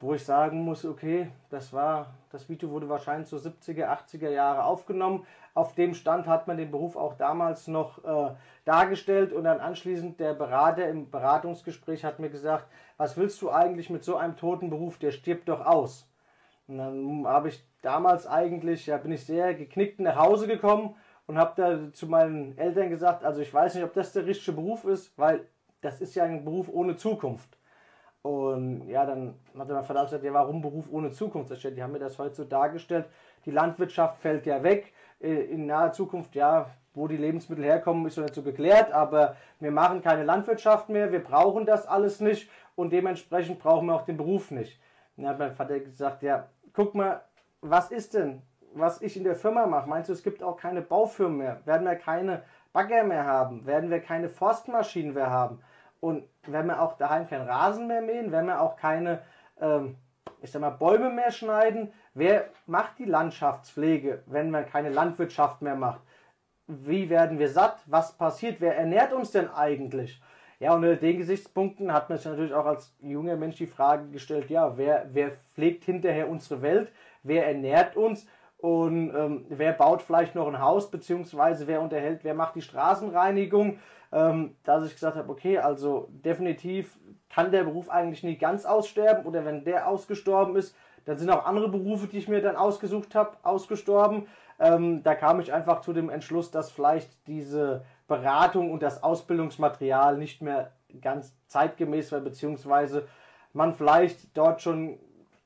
wo 0.00 0.14
ich 0.14 0.24
sagen 0.24 0.62
muss, 0.64 0.84
okay, 0.84 1.30
das 1.50 1.72
war, 1.72 2.14
das 2.30 2.48
Video 2.48 2.70
wurde 2.70 2.88
wahrscheinlich 2.88 3.28
so 3.28 3.36
70er, 3.36 3.88
80er 3.88 4.28
Jahre 4.28 4.64
aufgenommen. 4.64 5.26
Auf 5.54 5.74
dem 5.74 5.94
Stand 5.94 6.26
hat 6.26 6.46
man 6.46 6.56
den 6.56 6.70
Beruf 6.70 6.96
auch 6.96 7.14
damals 7.14 7.68
noch 7.68 8.04
äh, 8.04 8.34
dargestellt 8.64 9.32
und 9.32 9.44
dann 9.44 9.60
anschließend 9.60 10.20
der 10.20 10.34
Berater 10.34 10.88
im 10.88 11.10
Beratungsgespräch 11.10 12.04
hat 12.04 12.18
mir 12.18 12.28
gesagt, 12.28 12.66
was 12.96 13.16
willst 13.16 13.40
du 13.40 13.50
eigentlich 13.50 13.88
mit 13.88 14.04
so 14.04 14.16
einem 14.16 14.36
toten 14.36 14.68
Beruf, 14.68 14.98
der 14.98 15.10
stirbt 15.10 15.48
doch 15.48 15.64
aus. 15.64 16.08
Und 16.66 16.78
dann 16.78 17.26
habe 17.26 17.48
ich 17.48 17.64
damals 17.82 18.26
eigentlich, 18.26 18.86
ja, 18.86 18.96
bin 18.96 19.12
ich 19.12 19.24
sehr 19.24 19.54
geknickt 19.54 20.00
nach 20.00 20.16
Hause 20.16 20.46
gekommen 20.46 20.96
und 21.26 21.38
habe 21.38 21.52
da 21.56 21.92
zu 21.92 22.06
meinen 22.06 22.56
Eltern 22.58 22.90
gesagt, 22.90 23.24
also 23.24 23.40
ich 23.40 23.52
weiß 23.52 23.74
nicht, 23.74 23.84
ob 23.84 23.94
das 23.94 24.12
der 24.12 24.26
richtige 24.26 24.56
Beruf 24.56 24.84
ist, 24.84 25.16
weil 25.18 25.46
das 25.80 26.00
ist 26.00 26.14
ja 26.14 26.24
ein 26.24 26.44
Beruf 26.44 26.68
ohne 26.68 26.96
Zukunft. 26.96 27.58
Und 28.22 28.88
ja, 28.88 29.04
dann 29.04 29.34
hat 29.58 29.68
mein 29.68 29.84
Vater 29.84 30.04
gesagt, 30.04 30.24
ja, 30.24 30.32
warum 30.32 30.62
Beruf 30.62 30.86
ohne 30.90 31.10
Zukunft? 31.10 31.52
Die 31.62 31.82
haben 31.82 31.92
mir 31.92 31.98
das 31.98 32.18
heute 32.18 32.34
so 32.34 32.44
dargestellt. 32.44 33.06
Die 33.44 33.50
Landwirtschaft 33.50 34.18
fällt 34.18 34.46
ja 34.46 34.62
weg. 34.62 34.94
Äh, 35.20 35.44
in 35.44 35.66
naher 35.66 35.92
Zukunft, 35.92 36.34
ja, 36.34 36.70
wo 36.94 37.08
die 37.08 37.16
Lebensmittel 37.16 37.64
herkommen, 37.64 38.06
ist 38.06 38.14
so 38.14 38.22
nicht 38.22 38.34
so 38.34 38.42
geklärt, 38.42 38.92
aber 38.92 39.36
wir 39.60 39.70
machen 39.70 40.00
keine 40.02 40.24
Landwirtschaft 40.24 40.88
mehr, 40.88 41.10
wir 41.12 41.22
brauchen 41.22 41.66
das 41.66 41.86
alles 41.86 42.20
nicht 42.20 42.48
und 42.76 42.92
dementsprechend 42.92 43.58
brauchen 43.58 43.86
wir 43.86 43.94
auch 43.94 44.04
den 44.04 44.16
Beruf 44.16 44.50
nicht. 44.50 44.78
Dann 45.16 45.26
hat 45.26 45.38
mein 45.38 45.54
Vater 45.54 45.80
gesagt, 45.80 46.22
ja, 46.22 46.48
guck 46.72 46.94
mal, 46.94 47.22
was 47.60 47.90
ist 47.90 48.14
denn, 48.14 48.42
was 48.74 49.02
ich 49.02 49.16
in 49.16 49.24
der 49.24 49.36
Firma 49.36 49.66
mache? 49.66 49.88
Meinst 49.88 50.08
du, 50.08 50.12
es 50.12 50.22
gibt 50.22 50.42
auch 50.42 50.56
keine 50.56 50.82
Baufirmen 50.82 51.38
mehr? 51.38 51.60
Werden 51.64 51.86
wir 51.86 51.96
keine 51.96 52.42
Bagger 52.72 53.04
mehr 53.04 53.24
haben? 53.24 53.66
Werden 53.66 53.90
wir 53.90 54.00
keine 54.00 54.28
Forstmaschinen 54.28 55.14
mehr 55.14 55.30
haben? 55.30 55.60
Und 56.00 56.24
wenn 56.46 56.66
wir 56.66 56.82
auch 56.82 56.96
daheim 56.98 57.28
keinen 57.28 57.48
Rasen 57.48 57.86
mehr 57.86 58.02
mähen, 58.02 58.32
wenn 58.32 58.46
wir 58.46 58.60
auch 58.60 58.76
keine, 58.76 59.22
ähm, 59.60 59.96
ich 60.42 60.50
sag 60.50 60.60
mal, 60.60 60.70
Bäume 60.70 61.10
mehr 61.10 61.30
schneiden, 61.30 61.92
wer 62.12 62.50
macht 62.66 62.98
die 62.98 63.06
Landschaftspflege, 63.06 64.22
wenn 64.26 64.50
man 64.50 64.66
keine 64.66 64.90
Landwirtschaft 64.90 65.62
mehr 65.62 65.76
macht? 65.76 66.00
Wie 66.66 67.08
werden 67.08 67.38
wir 67.38 67.48
satt? 67.48 67.82
Was 67.86 68.12
passiert? 68.12 68.60
Wer 68.60 68.76
ernährt 68.76 69.12
uns 69.12 69.30
denn 69.30 69.48
eigentlich? 69.48 70.20
Ja, 70.60 70.72
und 70.74 70.84
unter 70.84 70.96
den 70.96 71.18
Gesichtspunkten 71.18 71.92
hat 71.92 72.08
man 72.08 72.18
sich 72.18 72.26
natürlich 72.26 72.54
auch 72.54 72.66
als 72.66 72.94
junger 73.00 73.36
Mensch 73.36 73.56
die 73.56 73.66
Frage 73.66 74.08
gestellt, 74.08 74.50
ja, 74.50 74.76
wer, 74.76 75.06
wer 75.12 75.32
pflegt 75.54 75.84
hinterher 75.84 76.28
unsere 76.28 76.62
Welt? 76.62 76.92
Wer 77.22 77.46
ernährt 77.46 77.96
uns? 77.96 78.26
Und 78.64 79.14
ähm, 79.14 79.44
wer 79.50 79.72
baut 79.72 80.00
vielleicht 80.00 80.34
noch 80.34 80.48
ein 80.48 80.60
Haus, 80.60 80.90
beziehungsweise 80.90 81.66
wer 81.66 81.82
unterhält, 81.82 82.24
wer 82.24 82.34
macht 82.34 82.54
die 82.54 82.62
Straßenreinigung? 82.62 83.78
ähm, 84.14 84.54
dass 84.62 84.86
ich 84.86 84.94
gesagt 84.94 85.16
habe, 85.16 85.30
okay, 85.30 85.58
also 85.58 86.08
definitiv 86.12 86.96
kann 87.28 87.50
der 87.50 87.64
Beruf 87.64 87.90
eigentlich 87.90 88.22
nie 88.22 88.38
ganz 88.38 88.64
aussterben 88.64 89.26
oder 89.26 89.44
wenn 89.44 89.64
der 89.64 89.88
ausgestorben 89.88 90.54
ist, 90.54 90.76
dann 91.04 91.18
sind 91.18 91.30
auch 91.30 91.44
andere 91.44 91.68
Berufe, 91.68 92.06
die 92.06 92.18
ich 92.18 92.28
mir 92.28 92.40
dann 92.40 92.56
ausgesucht 92.56 93.14
habe, 93.16 93.36
ausgestorben. 93.42 94.28
Ähm, 94.60 95.02
da 95.02 95.16
kam 95.16 95.40
ich 95.40 95.52
einfach 95.52 95.80
zu 95.80 95.92
dem 95.92 96.10
Entschluss, 96.10 96.52
dass 96.52 96.70
vielleicht 96.70 97.10
diese 97.26 97.84
Beratung 98.06 98.70
und 98.70 98.84
das 98.84 99.02
Ausbildungsmaterial 99.02 100.16
nicht 100.16 100.40
mehr 100.40 100.70
ganz 101.00 101.36
zeitgemäß 101.48 102.12
war, 102.12 102.20
beziehungsweise 102.20 103.08
man 103.52 103.74
vielleicht 103.74 104.36
dort 104.36 104.62
schon 104.62 105.00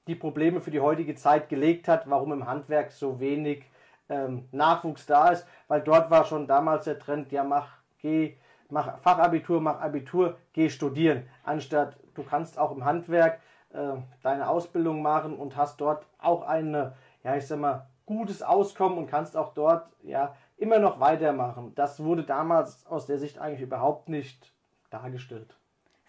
die 0.08 0.14
Probleme 0.14 0.60
für 0.60 0.70
die 0.70 0.80
heutige 0.80 1.14
Zeit 1.14 1.48
gelegt 1.48 1.86
hat, 1.86 2.08
warum 2.10 2.32
im 2.32 2.46
Handwerk 2.46 2.90
so 2.90 3.20
wenig 3.20 3.64
ähm, 4.08 4.48
Nachwuchs 4.52 5.06
da 5.06 5.28
ist, 5.28 5.46
weil 5.68 5.82
dort 5.82 6.10
war 6.10 6.24
schon 6.24 6.46
damals 6.46 6.84
der 6.84 6.98
Trend, 6.98 7.30
ja 7.30 7.44
mach, 7.44 7.68
geh 8.00 8.34
mach 8.70 8.98
Fachabitur, 9.00 9.60
mach 9.60 9.80
Abitur, 9.80 10.38
geh 10.52 10.70
studieren, 10.70 11.28
anstatt 11.44 11.96
du 12.14 12.22
kannst 12.22 12.58
auch 12.58 12.72
im 12.74 12.84
Handwerk 12.84 13.40
äh, 13.70 13.96
deine 14.22 14.48
Ausbildung 14.48 15.02
machen 15.02 15.36
und 15.36 15.56
hast 15.56 15.80
dort 15.80 16.06
auch 16.18 16.42
eine, 16.42 16.94
ja, 17.22 17.36
ich 17.36 17.46
sag 17.46 17.58
mal, 17.58 17.86
gutes 18.06 18.42
Auskommen 18.42 18.96
und 18.96 19.06
kannst 19.06 19.36
auch 19.36 19.52
dort 19.52 19.90
ja 20.02 20.34
immer 20.56 20.78
noch 20.78 21.00
weitermachen. 21.00 21.74
Das 21.74 22.02
wurde 22.02 22.24
damals 22.24 22.86
aus 22.86 23.04
der 23.04 23.18
Sicht 23.18 23.38
eigentlich 23.38 23.60
überhaupt 23.60 24.08
nicht 24.08 24.52
dargestellt. 24.90 25.57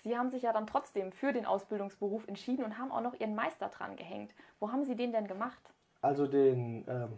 Sie 0.01 0.17
haben 0.17 0.29
sich 0.29 0.43
ja 0.43 0.53
dann 0.53 0.67
trotzdem 0.67 1.11
für 1.11 1.33
den 1.33 1.45
Ausbildungsberuf 1.45 2.27
entschieden 2.27 2.63
und 2.63 2.77
haben 2.77 2.91
auch 2.91 3.01
noch 3.01 3.19
Ihren 3.19 3.35
Meister 3.35 3.67
dran 3.67 3.95
gehängt. 3.95 4.33
Wo 4.59 4.71
haben 4.71 4.85
Sie 4.85 4.95
den 4.95 5.11
denn 5.11 5.27
gemacht? 5.27 5.59
Also 6.01 6.27
den, 6.27 6.85
ähm, 6.87 7.17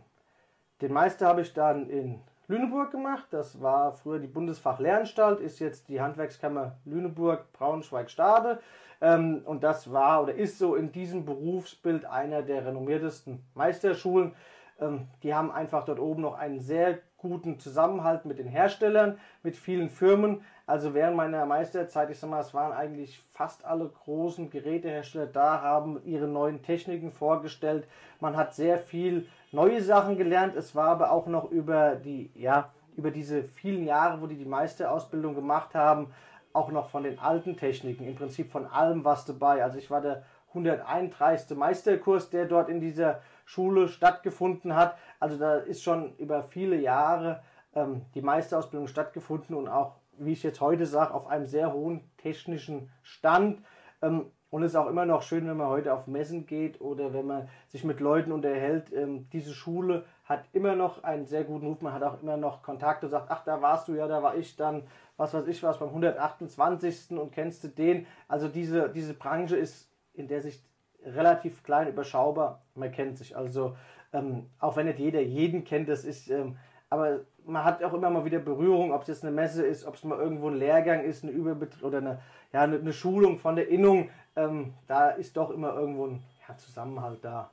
den 0.81 0.91
Meister 0.91 1.27
habe 1.27 1.41
ich 1.41 1.53
dann 1.53 1.89
in 1.89 2.21
Lüneburg 2.47 2.91
gemacht. 2.91 3.27
Das 3.31 3.61
war 3.61 3.93
früher 3.93 4.19
die 4.19 4.27
Bundesfachlehranstalt, 4.27 5.39
ist 5.39 5.59
jetzt 5.59 5.89
die 5.89 6.01
Handwerkskammer 6.01 6.77
Lüneburg, 6.85 7.51
Braunschweig, 7.53 8.09
Stade. 8.09 8.59
Ähm, 8.99 9.41
und 9.45 9.63
das 9.63 9.91
war 9.91 10.23
oder 10.23 10.33
ist 10.33 10.57
so 10.57 10.75
in 10.75 10.91
diesem 10.91 11.25
Berufsbild 11.25 12.05
einer 12.05 12.41
der 12.41 12.65
renommiertesten 12.65 13.43
Meisterschulen. 13.53 14.35
Ähm, 14.79 15.07
die 15.23 15.33
haben 15.33 15.51
einfach 15.51 15.85
dort 15.85 15.99
oben 15.99 16.23
noch 16.23 16.37
einen 16.37 16.59
sehr 16.59 16.99
guten 17.17 17.59
Zusammenhalt 17.59 18.25
mit 18.25 18.39
den 18.39 18.47
Herstellern, 18.47 19.19
mit 19.43 19.55
vielen 19.55 19.89
Firmen. 19.89 20.43
Also 20.71 20.93
während 20.93 21.17
meiner 21.17 21.45
Meisterzeit, 21.45 22.09
ich 22.11 22.17
sag 22.17 22.29
mal, 22.29 22.39
es 22.39 22.53
waren 22.53 22.71
eigentlich 22.71 23.21
fast 23.33 23.65
alle 23.65 23.89
großen 23.89 24.49
Gerätehersteller 24.49 25.25
da, 25.25 25.61
haben 25.61 26.01
ihre 26.05 26.29
neuen 26.29 26.63
Techniken 26.63 27.11
vorgestellt. 27.11 27.85
Man 28.21 28.37
hat 28.37 28.55
sehr 28.55 28.77
viel 28.77 29.27
neue 29.51 29.81
Sachen 29.81 30.15
gelernt. 30.15 30.55
Es 30.55 30.73
war 30.73 30.87
aber 30.87 31.11
auch 31.11 31.27
noch 31.27 31.51
über 31.51 31.97
die, 31.97 32.31
ja, 32.35 32.71
über 32.95 33.11
diese 33.11 33.43
vielen 33.43 33.83
Jahre, 33.83 34.21
wo 34.21 34.27
die 34.27 34.37
die 34.37 34.45
Meisterausbildung 34.45 35.35
gemacht 35.35 35.75
haben, 35.75 36.13
auch 36.53 36.71
noch 36.71 36.89
von 36.89 37.03
den 37.03 37.19
alten 37.19 37.57
Techniken, 37.57 38.07
im 38.07 38.15
Prinzip 38.15 38.49
von 38.49 38.65
allem 38.65 39.03
was 39.03 39.25
dabei. 39.25 39.65
Also 39.65 39.77
ich 39.77 39.91
war 39.91 39.99
der 39.99 40.23
131. 40.51 41.57
Meisterkurs, 41.57 42.29
der 42.29 42.45
dort 42.45 42.69
in 42.69 42.79
dieser 42.79 43.19
Schule 43.43 43.89
stattgefunden 43.89 44.73
hat. 44.73 44.97
Also 45.19 45.37
da 45.37 45.57
ist 45.57 45.83
schon 45.83 46.15
über 46.15 46.43
viele 46.43 46.77
Jahre 46.77 47.41
ähm, 47.75 48.03
die 48.15 48.21
Meisterausbildung 48.21 48.87
stattgefunden 48.87 49.53
und 49.55 49.67
auch, 49.67 49.95
wie 50.25 50.33
ich 50.33 50.43
jetzt 50.43 50.61
heute 50.61 50.85
sage, 50.85 51.13
auf 51.13 51.27
einem 51.27 51.45
sehr 51.45 51.73
hohen 51.73 52.09
technischen 52.17 52.89
Stand. 53.03 53.61
Ähm, 54.01 54.31
und 54.49 54.63
es 54.63 54.71
ist 54.71 54.75
auch 54.75 54.87
immer 54.87 55.05
noch 55.05 55.21
schön, 55.21 55.47
wenn 55.47 55.55
man 55.55 55.69
heute 55.69 55.93
auf 55.93 56.07
Messen 56.07 56.45
geht 56.45 56.81
oder 56.81 57.13
wenn 57.13 57.25
man 57.25 57.47
sich 57.69 57.83
mit 57.85 57.99
Leuten 58.01 58.31
unterhält. 58.31 58.91
Ähm, 58.93 59.29
diese 59.31 59.53
Schule 59.53 60.03
hat 60.25 60.43
immer 60.51 60.75
noch 60.75 61.03
einen 61.03 61.25
sehr 61.25 61.45
guten 61.45 61.67
Ruf. 61.67 61.81
Man 61.81 61.93
hat 61.93 62.03
auch 62.03 62.21
immer 62.21 62.35
noch 62.37 62.61
Kontakte 62.61 63.05
und 63.05 63.11
sagt, 63.11 63.31
ach, 63.31 63.43
da 63.45 63.61
warst 63.61 63.87
du 63.87 63.93
ja, 63.93 64.07
da 64.07 64.21
war 64.21 64.35
ich 64.35 64.57
dann, 64.57 64.83
was 65.17 65.33
weiß 65.33 65.47
ich 65.47 65.63
was, 65.63 65.79
beim 65.79 65.89
128. 65.89 67.11
und 67.11 67.31
kennst 67.31 67.63
du 67.63 67.69
den. 67.69 68.05
Also 68.27 68.49
diese, 68.49 68.89
diese 68.89 69.13
Branche 69.13 69.55
ist 69.55 69.89
in 70.13 70.27
der 70.27 70.41
Sicht 70.41 70.65
relativ 71.05 71.63
klein, 71.63 71.87
überschaubar. 71.87 72.61
Man 72.75 72.91
kennt 72.91 73.17
sich. 73.17 73.37
Also 73.37 73.75
Ähm, 74.13 74.49
auch 74.59 74.75
wenn 74.75 74.87
nicht 74.87 74.99
jeder 74.99 75.21
jeden 75.21 75.63
kennt, 75.63 75.87
das 75.87 76.03
ist, 76.03 76.29
ähm, 76.29 76.57
aber 76.89 77.21
man 77.45 77.63
hat 77.63 77.83
auch 77.83 77.93
immer 77.93 78.09
mal 78.09 78.25
wieder 78.25 78.39
Berührung, 78.39 78.91
ob 78.91 79.03
es 79.03 79.07
jetzt 79.07 79.23
eine 79.23 79.31
Messe 79.31 79.65
ist, 79.65 79.85
ob 79.85 79.95
es 79.95 80.03
mal 80.03 80.19
irgendwo 80.19 80.49
ein 80.49 80.55
Lehrgang 80.55 81.03
ist, 81.03 81.23
eine 81.23 81.31
Überbetrieb 81.31 81.83
oder 81.83 81.99
eine, 81.99 82.19
ja, 82.53 82.61
eine, 82.61 82.77
eine, 82.77 82.93
Schulung 82.93 83.39
von 83.39 83.55
der 83.55 83.69
Innung. 83.69 84.09
Ähm, 84.35 84.73
da 84.87 85.09
ist 85.09 85.35
doch 85.37 85.49
immer 85.49 85.73
irgendwo 85.73 86.05
ein 86.07 86.21
ja, 86.47 86.55
Zusammenhalt 86.57 87.23
da. 87.23 87.49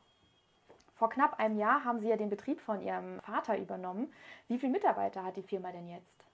Vor 0.94 1.09
knapp 1.11 1.38
einem 1.38 1.59
Jahr 1.59 1.85
haben 1.85 2.01
Sie 2.01 2.09
ja 2.09 2.16
den 2.16 2.29
Betrieb 2.29 2.61
von 2.61 2.81
Ihrem 2.81 3.20
Vater 3.20 3.57
übernommen. 3.57 4.12
Wie 4.48 4.59
viele 4.59 4.72
Mitarbeiter 4.72 5.22
hat 5.24 5.37
die 5.37 5.42
Firma 5.42 5.70
denn 5.70 5.87
jetzt? 5.88 6.24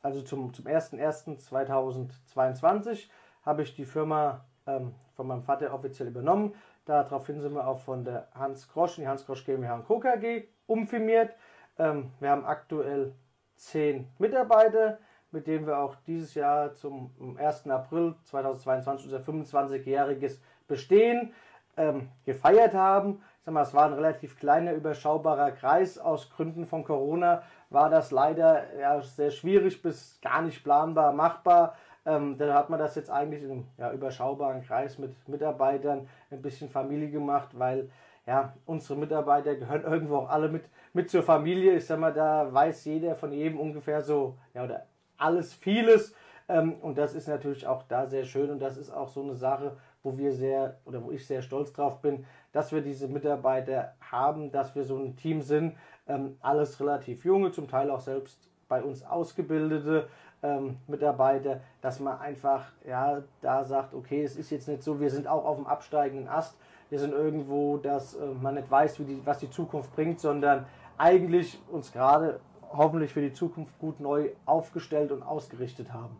Also 0.00 0.22
zum, 0.22 0.54
zum 0.54 0.64
01.01.2022 0.66 3.08
habe 3.44 3.62
ich 3.62 3.74
die 3.74 3.84
Firma 3.84 4.44
ähm, 4.66 4.94
von 5.16 5.26
meinem 5.26 5.42
Vater 5.42 5.74
offiziell 5.74 6.06
übernommen. 6.08 6.54
Daraufhin 6.84 7.40
sind 7.40 7.54
wir 7.54 7.66
auch 7.66 7.80
von 7.80 8.04
der 8.04 8.28
Hans 8.32 8.68
Grosch, 8.68 8.94
die 8.94 9.08
Hans 9.08 9.26
Grosch 9.26 9.44
GmbH 9.44 9.80
Co. 9.80 9.98
KG 9.98 10.44
umfirmiert. 10.68 11.34
Ähm, 11.78 12.10
wir 12.20 12.30
haben 12.30 12.44
aktuell 12.44 13.12
zehn 13.56 14.08
Mitarbeiter, 14.18 14.98
mit 15.30 15.46
denen 15.46 15.66
wir 15.66 15.78
auch 15.78 15.96
dieses 16.06 16.34
Jahr 16.34 16.74
zum 16.74 17.36
1. 17.38 17.68
April 17.68 18.14
2022 18.24 19.06
unser 19.06 19.20
25-jähriges 19.20 20.38
Bestehen 20.68 21.32
ähm, 21.76 22.08
gefeiert 22.24 22.74
haben. 22.74 23.22
Ich 23.38 23.44
sag 23.44 23.54
mal, 23.54 23.62
es 23.62 23.74
war 23.74 23.86
ein 23.86 23.92
relativ 23.92 24.38
kleiner, 24.38 24.72
überschaubarer 24.72 25.52
Kreis. 25.52 25.98
Aus 25.98 26.30
Gründen 26.30 26.66
von 26.66 26.84
Corona 26.84 27.42
war 27.70 27.90
das 27.90 28.10
leider 28.10 28.74
ja, 28.78 29.00
sehr 29.00 29.30
schwierig 29.30 29.82
bis 29.82 30.18
gar 30.20 30.42
nicht 30.42 30.64
planbar 30.64 31.12
machbar. 31.12 31.76
Ähm, 32.04 32.38
da 32.38 32.54
hat 32.54 32.70
man 32.70 32.78
das 32.78 32.94
jetzt 32.94 33.10
eigentlich 33.10 33.42
in 33.42 33.50
einem 33.50 33.66
ja, 33.78 33.92
überschaubaren 33.92 34.62
Kreis 34.62 34.98
mit 34.98 35.28
Mitarbeitern, 35.28 36.08
ein 36.30 36.40
bisschen 36.40 36.70
Familie 36.70 37.10
gemacht, 37.10 37.50
weil 37.52 37.90
ja, 38.26 38.54
unsere 38.66 38.98
Mitarbeiter 38.98 39.54
gehören 39.54 39.84
irgendwo 39.84 40.16
auch 40.16 40.28
alle 40.28 40.48
mit, 40.48 40.64
mit 40.92 41.10
zur 41.10 41.22
Familie. 41.22 41.74
Ich 41.74 41.86
sag 41.86 42.00
mal, 42.00 42.12
da 42.12 42.52
weiß 42.52 42.84
jeder 42.86 43.14
von 43.14 43.32
jedem 43.32 43.60
ungefähr 43.60 44.02
so, 44.02 44.36
ja, 44.52 44.64
oder 44.64 44.86
alles, 45.16 45.54
vieles. 45.54 46.14
Ähm, 46.48 46.74
und 46.80 46.98
das 46.98 47.14
ist 47.14 47.28
natürlich 47.28 47.66
auch 47.66 47.84
da 47.84 48.06
sehr 48.06 48.24
schön 48.24 48.50
und 48.50 48.60
das 48.60 48.76
ist 48.76 48.90
auch 48.90 49.08
so 49.08 49.22
eine 49.22 49.34
Sache, 49.34 49.76
wo 50.02 50.16
wir 50.16 50.32
sehr 50.32 50.78
oder 50.84 51.02
wo 51.02 51.10
ich 51.10 51.26
sehr 51.26 51.42
stolz 51.42 51.72
drauf 51.72 52.00
bin, 52.00 52.24
dass 52.52 52.72
wir 52.72 52.80
diese 52.80 53.08
Mitarbeiter 53.08 53.94
haben, 54.00 54.52
dass 54.52 54.74
wir 54.74 54.84
so 54.84 54.96
ein 54.96 55.16
Team 55.16 55.40
sind. 55.40 55.76
Ähm, 56.08 56.36
alles 56.40 56.80
relativ 56.80 57.24
junge, 57.24 57.50
zum 57.50 57.68
Teil 57.68 57.90
auch 57.90 58.00
selbst 58.00 58.48
bei 58.68 58.82
uns 58.82 59.04
ausgebildete 59.04 60.08
ähm, 60.42 60.76
Mitarbeiter, 60.86 61.60
dass 61.80 62.00
man 62.00 62.18
einfach 62.18 62.66
ja 62.86 63.22
da 63.40 63.64
sagt, 63.64 63.94
okay, 63.94 64.22
es 64.22 64.36
ist 64.36 64.50
jetzt 64.50 64.68
nicht 64.68 64.82
so, 64.82 65.00
wir 65.00 65.10
sind 65.10 65.26
auch 65.26 65.44
auf 65.44 65.56
dem 65.56 65.66
absteigenden 65.66 66.28
Ast, 66.28 66.56
wir 66.90 66.98
sind 66.98 67.12
irgendwo, 67.12 67.78
dass 67.78 68.14
äh, 68.14 68.26
man 68.26 68.54
nicht 68.54 68.70
weiß, 68.70 68.98
wie 69.00 69.04
die, 69.04 69.26
was 69.26 69.38
die 69.38 69.50
Zukunft 69.50 69.94
bringt, 69.94 70.20
sondern 70.20 70.66
eigentlich 70.98 71.60
uns 71.70 71.92
gerade 71.92 72.40
hoffentlich 72.72 73.12
für 73.12 73.20
die 73.20 73.32
Zukunft 73.32 73.78
gut 73.78 74.00
neu 74.00 74.30
aufgestellt 74.44 75.12
und 75.12 75.22
ausgerichtet 75.22 75.92
haben. 75.92 76.16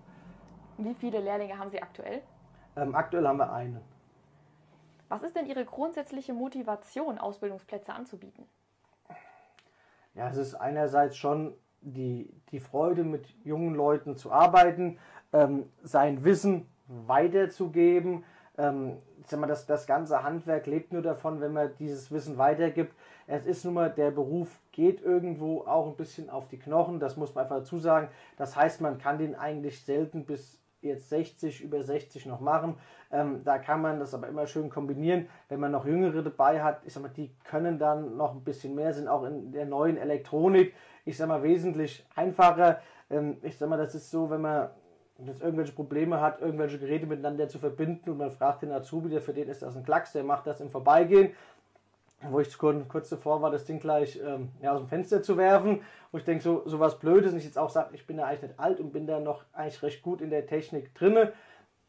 Wie 0.78 0.94
viele 0.94 1.20
Lehrlinge 1.20 1.58
haben 1.58 1.70
Sie 1.70 1.80
aktuell? 1.80 2.22
Ähm, 2.76 2.94
aktuell 2.94 3.26
haben 3.26 3.38
wir 3.38 3.52
einen. 3.52 3.80
Was 5.08 5.22
ist 5.22 5.36
denn 5.36 5.46
Ihre 5.46 5.64
grundsätzliche 5.64 6.34
Motivation, 6.34 7.18
Ausbildungsplätze 7.18 7.92
anzubieten? 7.92 8.46
Ja, 10.14 10.28
es 10.28 10.36
ist 10.36 10.54
einerseits 10.54 11.16
schon 11.16 11.54
die, 11.80 12.32
die 12.50 12.60
Freude, 12.60 13.04
mit 13.04 13.28
jungen 13.44 13.74
Leuten 13.74 14.16
zu 14.16 14.32
arbeiten, 14.32 14.98
ähm, 15.32 15.70
sein 15.82 16.24
Wissen 16.24 16.68
weiterzugeben. 16.88 18.24
Ähm, 18.58 18.98
sag 19.26 19.40
mal, 19.40 19.46
das, 19.46 19.66
das 19.66 19.86
ganze 19.86 20.22
Handwerk 20.22 20.66
lebt 20.66 20.92
nur 20.92 21.02
davon, 21.02 21.40
wenn 21.40 21.52
man 21.52 21.70
dieses 21.78 22.10
Wissen 22.10 22.38
weitergibt. 22.38 22.94
Es 23.26 23.44
ist 23.46 23.64
nun 23.64 23.74
mal, 23.74 23.90
der 23.90 24.10
Beruf 24.10 24.60
geht 24.72 25.02
irgendwo 25.02 25.62
auch 25.62 25.86
ein 25.88 25.96
bisschen 25.96 26.30
auf 26.30 26.48
die 26.48 26.58
Knochen, 26.58 27.00
das 27.00 27.16
muss 27.16 27.34
man 27.34 27.44
einfach 27.44 27.58
dazu 27.58 27.78
sagen. 27.78 28.08
Das 28.36 28.56
heißt, 28.56 28.80
man 28.80 28.98
kann 28.98 29.18
den 29.18 29.34
eigentlich 29.34 29.84
selten 29.84 30.24
bis 30.24 30.60
jetzt 30.80 31.08
60, 31.08 31.62
über 31.62 31.82
60 31.82 32.26
noch 32.26 32.40
machen. 32.40 32.76
Ähm, 33.10 33.42
da 33.44 33.58
kann 33.58 33.82
man 33.82 33.98
das 33.98 34.14
aber 34.14 34.28
immer 34.28 34.46
schön 34.46 34.70
kombinieren. 34.70 35.28
Wenn 35.48 35.60
man 35.60 35.72
noch 35.72 35.86
Jüngere 35.86 36.22
dabei 36.22 36.62
hat, 36.62 36.82
ich 36.84 36.92
sag 36.92 37.02
mal, 37.02 37.08
die 37.08 37.34
können 37.44 37.78
dann 37.78 38.16
noch 38.16 38.34
ein 38.34 38.44
bisschen 38.44 38.74
mehr, 38.74 38.92
sind 38.92 39.08
auch 39.08 39.24
in 39.24 39.52
der 39.52 39.66
neuen 39.66 39.96
Elektronik, 39.96 40.74
ich 41.04 41.16
sag 41.16 41.28
mal, 41.28 41.42
wesentlich 41.42 42.06
einfacher. 42.14 42.80
Ähm, 43.10 43.38
ich 43.42 43.56
sag 43.58 43.68
mal, 43.68 43.78
das 43.78 43.94
ist 43.94 44.10
so, 44.10 44.30
wenn 44.30 44.40
man 44.40 44.70
jetzt 45.24 45.42
irgendwelche 45.42 45.72
Probleme 45.72 46.20
hat, 46.20 46.40
irgendwelche 46.40 46.78
Geräte 46.78 47.06
miteinander 47.06 47.48
zu 47.48 47.58
verbinden 47.58 48.10
und 48.10 48.18
man 48.18 48.30
fragt 48.30 48.62
den 48.62 48.72
Azubi, 48.72 49.08
der 49.08 49.22
für 49.22 49.32
den 49.32 49.48
ist 49.48 49.62
das 49.62 49.76
ein 49.76 49.84
Klacks, 49.84 50.12
der 50.12 50.24
macht 50.24 50.46
das 50.46 50.60
im 50.60 50.68
Vorbeigehen 50.68 51.32
wo 52.22 52.40
ich 52.40 52.56
kurz 52.58 53.08
davor 53.08 53.42
war, 53.42 53.50
das 53.50 53.64
Ding 53.64 53.78
gleich 53.78 54.18
ähm, 54.24 54.50
ja, 54.60 54.72
aus 54.72 54.80
dem 54.80 54.88
Fenster 54.88 55.22
zu 55.22 55.36
werfen. 55.36 55.82
Wo 56.12 56.18
ich 56.18 56.24
denke, 56.24 56.42
so, 56.42 56.62
so 56.66 56.80
was 56.80 56.98
Blödes. 56.98 57.32
Und 57.32 57.38
ich 57.38 57.44
jetzt 57.44 57.58
auch 57.58 57.70
sage, 57.70 57.94
ich 57.94 58.06
bin 58.06 58.16
da 58.16 58.24
eigentlich 58.24 58.42
nicht 58.42 58.60
alt 58.60 58.80
und 58.80 58.92
bin 58.92 59.06
da 59.06 59.20
noch 59.20 59.44
eigentlich 59.52 59.82
recht 59.82 60.02
gut 60.02 60.20
in 60.20 60.30
der 60.30 60.46
Technik 60.46 60.94
drinne. 60.94 61.32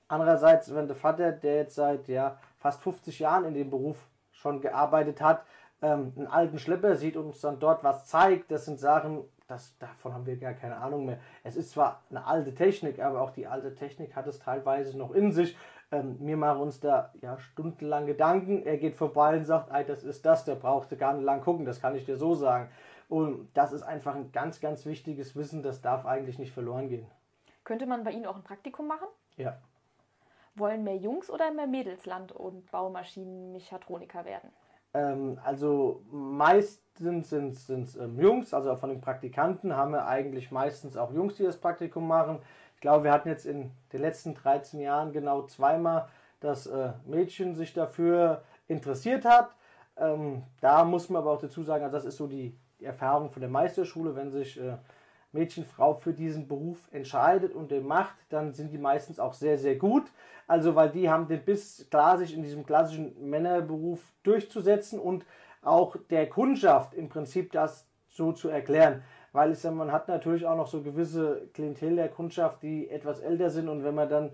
Andererseits, 0.07 0.73
wenn 0.73 0.87
der 0.87 0.95
Vater, 0.95 1.31
der 1.31 1.55
jetzt 1.55 1.75
seit 1.75 2.07
ja, 2.07 2.37
fast 2.57 2.81
50 2.81 3.19
Jahren 3.19 3.45
in 3.45 3.53
dem 3.53 3.69
Beruf 3.69 3.97
schon 4.31 4.61
gearbeitet 4.61 5.21
hat, 5.21 5.43
ähm, 5.81 6.13
einen 6.15 6.27
alten 6.27 6.59
Schlepper 6.59 6.95
sieht 6.95 7.17
und 7.17 7.27
uns 7.27 7.41
dann 7.41 7.59
dort 7.59 7.83
was 7.83 8.05
zeigt, 8.05 8.51
das 8.51 8.65
sind 8.65 8.79
Sachen, 8.79 9.23
das, 9.47 9.77
davon 9.79 10.13
haben 10.13 10.25
wir 10.25 10.37
gar 10.37 10.53
keine 10.53 10.77
Ahnung 10.77 11.05
mehr. 11.05 11.19
Es 11.43 11.55
ist 11.55 11.71
zwar 11.71 12.03
eine 12.09 12.25
alte 12.25 12.53
Technik, 12.53 12.99
aber 12.99 13.21
auch 13.21 13.31
die 13.31 13.47
alte 13.47 13.73
Technik 13.73 14.15
hat 14.15 14.27
es 14.27 14.39
teilweise 14.39 14.97
noch 14.97 15.11
in 15.11 15.31
sich. 15.31 15.57
Ähm, 15.91 16.17
wir 16.19 16.35
machen 16.35 16.61
uns 16.61 16.81
da 16.81 17.13
ja 17.21 17.39
stundenlang 17.39 18.05
Gedanken. 18.07 18.65
Er 18.65 18.77
geht 18.77 18.97
vorbei 18.97 19.37
und 19.37 19.45
sagt, 19.45 19.71
Ey, 19.71 19.85
das 19.85 20.03
ist 20.03 20.25
das, 20.25 20.43
der 20.43 20.55
brauchte 20.55 20.97
gar 20.97 21.13
nicht 21.13 21.23
lang 21.23 21.41
gucken, 21.41 21.65
das 21.65 21.79
kann 21.79 21.95
ich 21.95 22.05
dir 22.05 22.17
so 22.17 22.35
sagen. 22.35 22.69
Und 23.07 23.49
das 23.53 23.71
ist 23.71 23.83
einfach 23.83 24.15
ein 24.15 24.33
ganz, 24.33 24.59
ganz 24.59 24.85
wichtiges 24.85 25.35
Wissen, 25.35 25.63
das 25.63 25.81
darf 25.81 26.05
eigentlich 26.05 26.39
nicht 26.39 26.51
verloren 26.51 26.89
gehen. 26.89 27.07
Könnte 27.63 27.85
man 27.85 28.03
bei 28.03 28.11
Ihnen 28.11 28.25
auch 28.25 28.35
ein 28.35 28.43
Praktikum 28.43 28.87
machen? 28.87 29.07
Ja. 29.37 29.57
Wollen 30.55 30.83
mehr 30.83 30.97
Jungs 30.97 31.29
oder 31.29 31.51
mehr 31.51 31.67
Mädels 31.67 32.05
Land- 32.05 32.33
und 32.33 32.69
Baumaschinenmechatroniker 32.71 34.25
werden? 34.25 34.51
Ähm, 34.93 35.39
also 35.43 36.03
meistens 36.11 37.29
sind 37.29 37.53
es 37.53 37.95
ähm, 37.95 38.19
Jungs, 38.19 38.53
also 38.53 38.75
von 38.75 38.89
den 38.89 39.01
Praktikanten 39.01 39.75
haben 39.75 39.91
wir 39.91 40.07
eigentlich 40.07 40.51
meistens 40.51 40.97
auch 40.97 41.13
Jungs, 41.13 41.35
die 41.35 41.43
das 41.43 41.57
Praktikum 41.57 42.07
machen. 42.07 42.39
Ich 42.75 42.81
glaube, 42.81 43.05
wir 43.05 43.11
hatten 43.11 43.29
jetzt 43.29 43.45
in 43.45 43.71
den 43.91 44.01
letzten 44.01 44.33
13 44.35 44.79
Jahren 44.79 45.11
genau 45.11 45.43
zweimal, 45.43 46.07
dass 46.39 46.67
äh, 46.67 46.93
Mädchen 47.05 47.55
sich 47.55 47.73
dafür 47.73 48.43
interessiert 48.67 49.25
hat. 49.25 49.55
Ähm, 49.97 50.43
da 50.61 50.85
muss 50.85 51.09
man 51.09 51.21
aber 51.21 51.31
auch 51.31 51.41
dazu 51.41 51.63
sagen, 51.63 51.83
also 51.83 51.97
das 51.97 52.05
ist 52.05 52.17
so 52.17 52.27
die, 52.27 52.55
die 52.79 52.85
Erfahrung 52.85 53.31
von 53.31 53.41
der 53.41 53.49
Meisterschule, 53.49 54.15
wenn 54.15 54.31
sich 54.31 54.59
äh, 54.59 54.77
Mädchen, 55.31 55.65
Frau 55.65 55.93
für 55.95 56.13
diesen 56.13 56.47
Beruf 56.47 56.77
entscheidet 56.91 57.53
und 57.53 57.71
den 57.71 57.85
macht, 57.85 58.15
dann 58.29 58.53
sind 58.53 58.71
die 58.71 58.77
meistens 58.77 59.19
auch 59.19 59.33
sehr, 59.33 59.57
sehr 59.57 59.75
gut. 59.75 60.05
Also, 60.47 60.75
weil 60.75 60.89
die 60.89 61.09
haben 61.09 61.27
den 61.27 61.43
Biss, 61.43 61.87
klar 61.89 62.17
sich 62.17 62.33
in 62.33 62.43
diesem 62.43 62.65
klassischen 62.65 63.29
Männerberuf 63.29 63.99
durchzusetzen 64.23 64.99
und 64.99 65.25
auch 65.61 65.97
der 66.09 66.29
Kundschaft 66.29 66.93
im 66.93 67.09
Prinzip 67.09 67.51
das 67.51 67.85
so 68.09 68.31
zu 68.31 68.49
erklären 68.49 69.03
weil 69.37 69.51
ich 69.51 69.59
sage, 69.59 69.75
man 69.75 69.91
hat 69.91 70.07
natürlich 70.07 70.47
auch 70.47 70.57
noch 70.57 70.65
so 70.65 70.81
gewisse 70.81 71.47
Klientel 71.53 71.95
der 71.95 72.09
Kundschaft, 72.09 72.63
die 72.63 72.89
etwas 72.89 73.19
älter 73.19 73.51
sind 73.51 73.69
und 73.69 73.83
wenn 73.83 73.93
man 73.93 74.09
dann 74.09 74.31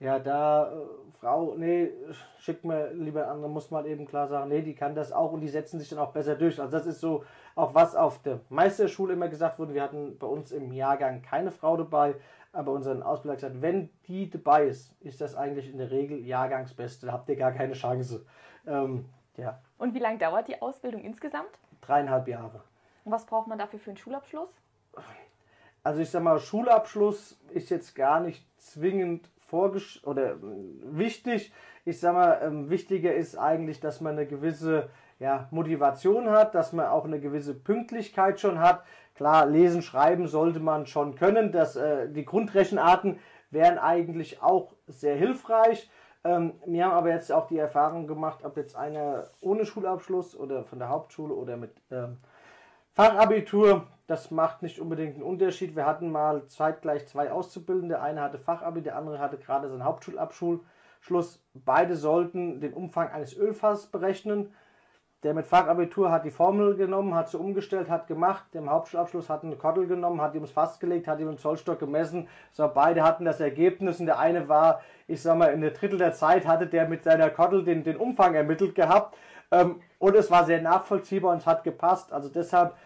ja 0.00 0.18
da 0.18 0.72
äh, 0.72 0.76
Frau, 1.18 1.54
nee, 1.56 1.90
schickt 2.38 2.64
mir 2.64 2.92
lieber 2.92 3.28
an, 3.28 3.42
dann 3.42 3.50
muss 3.50 3.70
man 3.70 3.86
eben 3.86 4.06
klar 4.06 4.28
sagen, 4.28 4.48
nee, 4.48 4.62
die 4.62 4.74
kann 4.74 4.94
das 4.94 5.12
auch 5.12 5.32
und 5.32 5.40
die 5.40 5.48
setzen 5.48 5.78
sich 5.78 5.88
dann 5.88 5.98
auch 5.98 6.12
besser 6.12 6.34
durch. 6.34 6.60
Also 6.60 6.70
das 6.70 6.86
ist 6.86 7.00
so 7.00 7.24
auch 7.54 7.74
was 7.74 7.96
auf 7.96 8.22
der 8.22 8.40
Meisterschule 8.50 9.14
immer 9.14 9.28
gesagt 9.28 9.58
wurde. 9.58 9.74
Wir 9.74 9.82
hatten 9.82 10.18
bei 10.18 10.26
uns 10.26 10.52
im 10.52 10.72
Jahrgang 10.72 11.22
keine 11.22 11.50
Frau 11.50 11.76
dabei, 11.76 12.16
aber 12.52 12.72
unseren 12.72 13.02
Ausbilder 13.02 13.32
hat 13.32 13.40
gesagt, 13.40 13.62
wenn 13.62 13.90
die 14.06 14.28
dabei 14.28 14.66
ist, 14.66 14.94
ist 15.00 15.20
das 15.20 15.34
eigentlich 15.34 15.70
in 15.70 15.78
der 15.78 15.90
Regel 15.90 16.24
Jahrgangsbeste. 16.24 17.06
Da 17.06 17.12
habt 17.12 17.28
ihr 17.28 17.36
gar 17.36 17.52
keine 17.52 17.72
Chance. 17.72 18.26
Ähm, 18.66 19.06
ja. 19.36 19.58
Und 19.78 19.94
wie 19.94 19.98
lange 19.98 20.18
dauert 20.18 20.48
die 20.48 20.60
Ausbildung 20.60 21.02
insgesamt? 21.02 21.58
Dreieinhalb 21.80 22.28
Jahre. 22.28 22.62
Und 23.04 23.12
was 23.12 23.24
braucht 23.24 23.46
man 23.46 23.58
dafür 23.58 23.78
für 23.78 23.90
einen 23.90 23.98
Schulabschluss? 23.98 24.50
Also 25.82 26.00
ich 26.00 26.10
sag 26.10 26.22
mal, 26.22 26.38
Schulabschluss 26.38 27.38
ist 27.50 27.70
jetzt 27.70 27.94
gar 27.94 28.20
nicht 28.20 28.44
zwingend 28.58 29.30
vorgesch 29.46 30.02
oder 30.04 30.32
äh, 30.32 30.36
wichtig. 30.82 31.52
Ich 31.84 32.00
sag 32.00 32.14
mal, 32.14 32.40
ähm, 32.42 32.70
wichtiger 32.70 33.14
ist 33.14 33.36
eigentlich, 33.36 33.80
dass 33.80 34.00
man 34.00 34.12
eine 34.12 34.26
gewisse 34.26 34.88
ja, 35.18 35.48
Motivation 35.50 36.30
hat, 36.30 36.54
dass 36.54 36.72
man 36.72 36.86
auch 36.86 37.04
eine 37.04 37.20
gewisse 37.20 37.54
Pünktlichkeit 37.54 38.40
schon 38.40 38.58
hat. 38.58 38.82
Klar, 39.14 39.46
lesen, 39.46 39.82
schreiben 39.82 40.26
sollte 40.26 40.60
man 40.60 40.86
schon 40.86 41.14
können. 41.14 41.52
Das, 41.52 41.76
äh, 41.76 42.08
die 42.10 42.24
Grundrechenarten 42.24 43.18
wären 43.50 43.78
eigentlich 43.78 44.42
auch 44.42 44.74
sehr 44.86 45.16
hilfreich. 45.16 45.90
Ähm, 46.24 46.54
wir 46.66 46.84
haben 46.84 46.92
aber 46.92 47.10
jetzt 47.10 47.32
auch 47.32 47.46
die 47.46 47.58
Erfahrung 47.58 48.06
gemacht, 48.06 48.44
ob 48.44 48.56
jetzt 48.56 48.76
einer 48.76 49.28
ohne 49.40 49.64
Schulabschluss 49.64 50.36
oder 50.36 50.64
von 50.64 50.78
der 50.78 50.88
Hauptschule 50.88 51.32
oder 51.32 51.56
mit 51.56 51.70
ähm, 51.90 52.18
Fachabitur, 52.92 53.86
das 54.06 54.30
macht 54.30 54.62
nicht 54.62 54.80
unbedingt 54.80 55.14
einen 55.14 55.24
Unterschied. 55.24 55.74
Wir 55.74 55.84
hatten 55.86 56.10
mal 56.10 56.46
zeitgleich 56.46 57.06
zwei 57.08 57.32
Auszubildende. 57.32 57.94
Der 57.96 58.02
eine 58.02 58.20
hatte 58.22 58.38
Fachabi, 58.38 58.82
der 58.82 58.96
andere 58.96 59.18
hatte 59.18 59.36
gerade 59.36 59.68
seinen 59.68 59.84
Hauptschulabschluss. 59.84 61.42
Beide 61.54 61.96
sollten 61.96 62.60
den 62.60 62.72
Umfang 62.72 63.08
eines 63.08 63.36
Ölfasses 63.36 63.86
berechnen. 63.86 64.54
der 65.22 65.34
mit 65.34 65.46
Fachabitur 65.46 66.12
hat 66.12 66.24
die 66.24 66.30
Formel 66.30 66.76
genommen, 66.76 67.14
hat 67.14 67.30
sie 67.30 67.38
umgestellt, 67.38 67.90
hat 67.90 68.06
gemacht, 68.06 68.44
dem 68.54 68.70
Hauptschulabschluss 68.70 69.28
hat 69.28 69.42
eine 69.42 69.56
Kottel 69.56 69.88
genommen, 69.88 70.20
hat 70.20 70.36
ihm 70.36 70.42
das 70.42 70.52
Fass 70.52 70.78
gelegt, 70.78 71.08
hat 71.08 71.18
ihm 71.18 71.26
einen 71.26 71.38
Zollstock 71.38 71.80
gemessen. 71.80 72.28
So, 72.52 72.70
beide 72.72 73.02
hatten 73.02 73.24
das 73.24 73.40
Ergebnis 73.40 73.98
und 73.98 74.06
der 74.06 74.20
eine 74.20 74.48
war, 74.48 74.82
ich 75.08 75.22
sag 75.22 75.36
mal, 75.36 75.52
in 75.52 75.62
der 75.62 75.72
Drittel 75.72 75.98
der 75.98 76.12
Zeit 76.12 76.46
hatte 76.46 76.68
der 76.68 76.86
mit 76.86 77.02
seiner 77.02 77.30
Kottel 77.30 77.64
den, 77.64 77.82
den 77.82 77.96
Umfang 77.96 78.34
ermittelt 78.34 78.76
gehabt. 78.76 79.16
Ähm, 79.50 79.80
und 79.98 80.14
es 80.14 80.30
war 80.30 80.44
sehr 80.44 80.60
nachvollziehbar 80.62 81.32
und 81.32 81.38
es 81.38 81.46
hat 81.46 81.64
gepasst. 81.64 82.12
Also 82.12 82.28
deshalb 82.28 82.76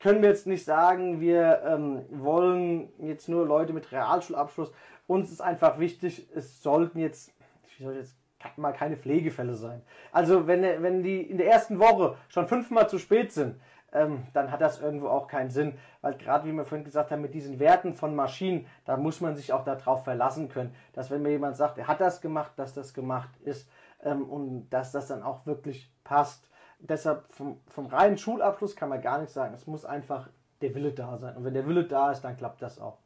können 0.00 0.22
wir 0.22 0.30
jetzt 0.30 0.46
nicht 0.46 0.64
sagen, 0.64 1.20
wir 1.20 1.62
ähm, 1.64 2.04
wollen 2.10 2.88
jetzt 2.98 3.28
nur 3.28 3.46
Leute 3.46 3.72
mit 3.72 3.92
Realschulabschluss. 3.92 4.72
Uns 5.06 5.30
ist 5.30 5.40
einfach 5.40 5.78
wichtig, 5.78 6.28
es 6.34 6.62
sollten 6.62 6.98
jetzt, 6.98 7.32
wie 7.76 7.84
soll 7.84 7.92
ich 7.92 7.98
jetzt 8.00 8.16
mal 8.56 8.72
keine 8.72 8.96
Pflegefälle 8.96 9.54
sein. 9.54 9.82
Also 10.12 10.46
wenn, 10.46 10.62
wenn 10.82 11.02
die 11.02 11.20
in 11.20 11.36
der 11.36 11.48
ersten 11.48 11.78
Woche 11.78 12.16
schon 12.28 12.48
fünfmal 12.48 12.88
zu 12.88 12.98
spät 12.98 13.32
sind, 13.32 13.60
ähm, 13.92 14.22
dann 14.32 14.50
hat 14.50 14.60
das 14.60 14.80
irgendwo 14.80 15.08
auch 15.08 15.26
keinen 15.26 15.50
Sinn. 15.50 15.76
Weil 16.00 16.16
gerade 16.16 16.48
wie 16.48 16.52
wir 16.52 16.64
vorhin 16.64 16.84
gesagt 16.84 17.10
haben, 17.10 17.22
mit 17.22 17.34
diesen 17.34 17.58
Werten 17.58 17.94
von 17.94 18.14
Maschinen, 18.14 18.66
da 18.86 18.96
muss 18.96 19.20
man 19.20 19.36
sich 19.36 19.52
auch 19.52 19.64
darauf 19.64 20.04
verlassen 20.04 20.48
können, 20.48 20.74
dass 20.92 21.10
wenn 21.10 21.22
mir 21.22 21.30
jemand 21.30 21.56
sagt, 21.56 21.78
er 21.78 21.88
hat 21.88 22.00
das 22.00 22.20
gemacht, 22.20 22.52
dass 22.56 22.72
das 22.72 22.94
gemacht 22.94 23.30
ist 23.44 23.68
ähm, 24.02 24.22
und 24.28 24.70
dass 24.70 24.92
das 24.92 25.08
dann 25.08 25.22
auch 25.22 25.44
wirklich 25.44 25.92
passt. 26.04 26.49
Deshalb 26.80 27.30
vom, 27.32 27.60
vom 27.68 27.86
reinen 27.86 28.18
Schulabschluss 28.18 28.74
kann 28.74 28.88
man 28.88 29.00
gar 29.00 29.18
nichts 29.18 29.34
sagen. 29.34 29.54
Es 29.54 29.66
muss 29.66 29.84
einfach 29.84 30.28
der 30.60 30.74
Wille 30.74 30.92
da 30.92 31.18
sein. 31.18 31.36
Und 31.36 31.44
wenn 31.44 31.54
der 31.54 31.66
Wille 31.66 31.84
da 31.84 32.10
ist, 32.10 32.22
dann 32.22 32.36
klappt 32.36 32.62
das 32.62 32.80
auch. 32.80 32.98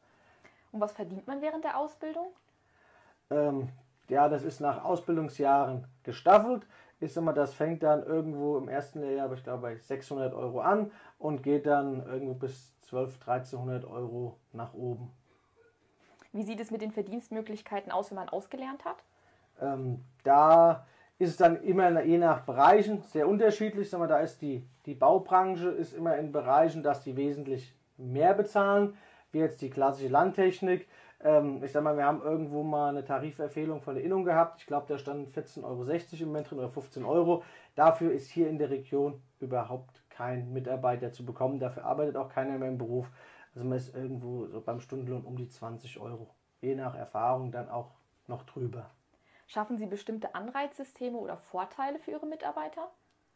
Und 0.73 0.81
was 0.81 0.93
verdient 0.93 1.27
man 1.27 1.41
während 1.41 1.65
der 1.65 1.79
Ausbildung? 1.79 2.27
Ähm, 3.31 3.69
ja, 4.09 4.29
das 4.29 4.43
ist 4.43 4.61
nach 4.61 4.85
Ausbildungsjahren 4.85 5.87
gestaffelt. 6.03 6.67
Ich 7.01 7.13
sag 7.13 7.25
mal, 7.25 7.33
das 7.33 7.55
fängt 7.55 7.83
dann 7.83 8.03
irgendwo 8.05 8.57
im 8.59 8.69
ersten 8.69 9.01
Lehrjahr, 9.01 9.33
ich 9.33 9.43
glaube, 9.43 9.63
bei 9.63 9.77
600 9.77 10.35
Euro 10.35 10.61
an 10.61 10.91
und 11.19 11.43
geht 11.43 11.67
dann 11.67 12.07
irgendwo 12.07 12.35
bis 12.35 12.73
1200, 12.85 13.29
1300 13.29 13.85
Euro 13.85 14.39
nach 14.53 14.75
oben. 14.75 15.11
Wie 16.33 16.43
sieht 16.43 16.61
es 16.61 16.71
mit 16.71 16.83
den 16.83 16.93
Verdienstmöglichkeiten 16.93 17.93
aus, 17.93 18.11
wenn 18.11 18.17
man 18.17 18.29
ausgelernt 18.29 18.85
hat? 18.85 19.05
Ähm, 19.61 20.05
da 20.25 20.87
ist 21.19 21.31
es 21.31 21.37
dann 21.37 21.63
immer 21.63 22.03
je 22.03 22.19
nach 22.19 22.41
Bereichen 22.41 23.03
sehr 23.03 23.29
unterschiedlich. 23.29 23.89
Sag 23.89 24.01
mal, 24.01 24.09
da 24.09 24.19
ist 24.19 24.43
die, 24.43 24.67
die 24.87 24.95
Baubranche 24.95 25.69
ist 25.69 25.95
immer 25.95 26.17
in 26.17 26.33
Bereichen, 26.33 26.83
dass 26.83 27.03
die 27.03 27.17
wesentlich 27.17 27.75
mehr 27.97 28.35
bezahlen, 28.35 28.97
wie 29.33 29.39
jetzt 29.39 29.63
die 29.63 29.71
klassische 29.71 30.09
Landtechnik. 30.09 30.89
Ähm, 31.23 31.63
ich 31.63 31.73
sag 31.73 31.85
mal, 31.85 31.97
wir 31.97 32.05
haben 32.05 32.23
irgendwo 32.23 32.63
mal 32.63 32.89
eine 32.89 33.05
Tariferfehlung 33.05 33.81
von 33.81 33.95
der 33.95 34.05
Innung 34.05 34.25
gehabt. 34.25 34.61
Ich 34.61 34.67
glaube, 34.67 34.87
da 34.89 34.99
standen 34.99 35.31
14,60 35.33 35.65
Euro 35.65 36.23
im 36.23 36.27
Moment 36.29 36.51
drin 36.51 36.59
oder 36.59 36.69
15 36.69 37.05
Euro. 37.05 37.45
Dafür 37.77 38.13
ist 38.13 38.29
hier 38.29 38.49
in 38.49 38.59
der 38.59 38.71
Region 38.71 39.23
überhaupt 39.41 40.03
kein 40.11 40.53
Mitarbeiter 40.53 41.13
zu 41.13 41.25
bekommen. 41.25 41.61
Dafür 41.61 41.85
arbeitet 41.85 42.17
auch 42.17 42.29
keiner 42.29 42.59
mehr 42.59 42.69
im 42.69 42.79
Beruf. 42.79 43.11
Also 43.55 43.67
man 43.67 43.79
ist 43.79 43.95
irgendwo 43.95 44.47
so 44.47 44.61
beim 44.61 44.81
Stundenlohn 44.81 45.25
um 45.25 45.37
die 45.37 45.49
20 45.49 46.01
Euro. 46.01 46.29
Je 46.61 46.75
nach 46.75 46.97
Erfahrung 46.97 47.53
dann 47.53 47.69
auch 47.69 47.93
noch 48.27 48.43
drüber. 48.45 48.91
Schaffen 49.47 49.79
Sie 49.79 49.87
bestimmte 49.87 50.35
Anreizsysteme 50.35 51.19
oder 51.19 51.37
Vorteile 51.37 51.99
für 51.99 52.13
Ihre 52.13 52.27
Mitarbeiter? 52.27 52.89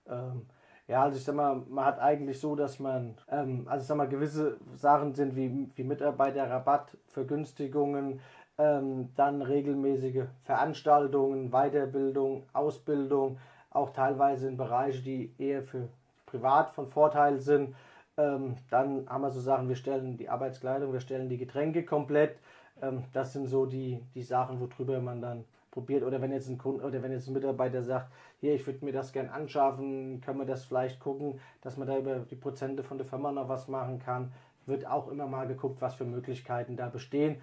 Ähm, 0.06 0.46
ja, 0.86 1.02
also 1.02 1.18
ich 1.18 1.24
sag 1.24 1.34
mal, 1.34 1.62
man 1.68 1.84
hat 1.84 1.98
eigentlich 1.98 2.40
so, 2.40 2.56
dass 2.56 2.78
man, 2.78 3.16
ähm, 3.28 3.66
also 3.68 3.82
ich 3.82 3.88
sag 3.88 3.96
mal, 3.96 4.08
gewisse 4.08 4.58
Sachen 4.74 5.14
sind 5.14 5.36
wie, 5.36 5.70
wie 5.74 5.84
Mitarbeiterrabatt, 5.84 6.96
Vergünstigungen, 7.08 8.20
ähm, 8.56 9.10
dann 9.14 9.42
regelmäßige 9.42 10.24
Veranstaltungen, 10.44 11.50
Weiterbildung, 11.50 12.46
Ausbildung, 12.54 13.38
auch 13.70 13.90
teilweise 13.90 14.48
in 14.48 14.56
Bereiche, 14.56 15.02
die 15.02 15.34
eher 15.38 15.62
für 15.62 15.88
privat 16.26 16.70
von 16.70 16.88
Vorteil 16.88 17.38
sind. 17.38 17.74
Ähm, 18.16 18.56
dann 18.70 19.08
haben 19.08 19.22
wir 19.22 19.30
so 19.30 19.40
Sachen, 19.40 19.68
wir 19.68 19.76
stellen 19.76 20.16
die 20.16 20.28
Arbeitskleidung, 20.28 20.92
wir 20.92 21.00
stellen 21.00 21.28
die 21.28 21.38
Getränke 21.38 21.84
komplett. 21.84 22.38
Ähm, 22.82 23.04
das 23.12 23.34
sind 23.34 23.46
so 23.46 23.66
die, 23.66 24.02
die 24.14 24.22
Sachen, 24.22 24.58
worüber 24.60 25.00
man 25.00 25.20
dann 25.20 25.44
probiert. 25.78 26.02
Oder 26.02 26.20
wenn 26.20 26.32
jetzt 26.32 26.48
ein 26.48 26.58
Kunde 26.58 26.84
oder 26.84 27.02
wenn 27.02 27.12
jetzt 27.12 27.28
ein 27.28 27.34
Mitarbeiter 27.34 27.82
sagt, 27.82 28.10
hier, 28.40 28.54
ich 28.54 28.66
würde 28.66 28.84
mir 28.84 28.92
das 28.92 29.12
gern 29.12 29.28
anschaffen, 29.28 30.20
können 30.20 30.40
wir 30.40 30.46
das 30.46 30.64
vielleicht 30.64 30.98
gucken, 30.98 31.40
dass 31.62 31.76
man 31.76 31.86
da 31.86 31.96
über 31.96 32.16
die 32.16 32.36
Prozente 32.36 32.82
von 32.82 32.98
der 32.98 33.06
Firma 33.06 33.30
noch 33.30 33.48
was 33.48 33.68
machen 33.68 34.00
kann. 34.00 34.32
Wird 34.66 34.86
auch 34.86 35.08
immer 35.08 35.26
mal 35.26 35.46
geguckt, 35.46 35.80
was 35.80 35.94
für 35.94 36.04
Möglichkeiten 36.04 36.76
da 36.76 36.88
bestehen. 36.88 37.40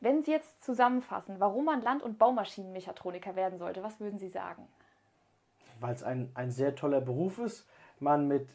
Wenn 0.00 0.22
Sie 0.22 0.30
jetzt 0.30 0.64
zusammenfassen, 0.64 1.36
warum 1.38 1.66
man 1.66 1.82
Land- 1.82 2.02
und 2.02 2.18
Baumaschinenmechatroniker 2.18 3.36
werden 3.36 3.58
sollte, 3.58 3.82
was 3.82 4.00
würden 4.00 4.18
Sie 4.18 4.28
sagen? 4.28 4.66
Weil 5.78 5.94
es 5.94 6.02
ein, 6.02 6.30
ein 6.34 6.50
sehr 6.50 6.74
toller 6.74 7.02
Beruf 7.02 7.38
ist, 7.38 7.68
man 7.98 8.26
mit 8.26 8.48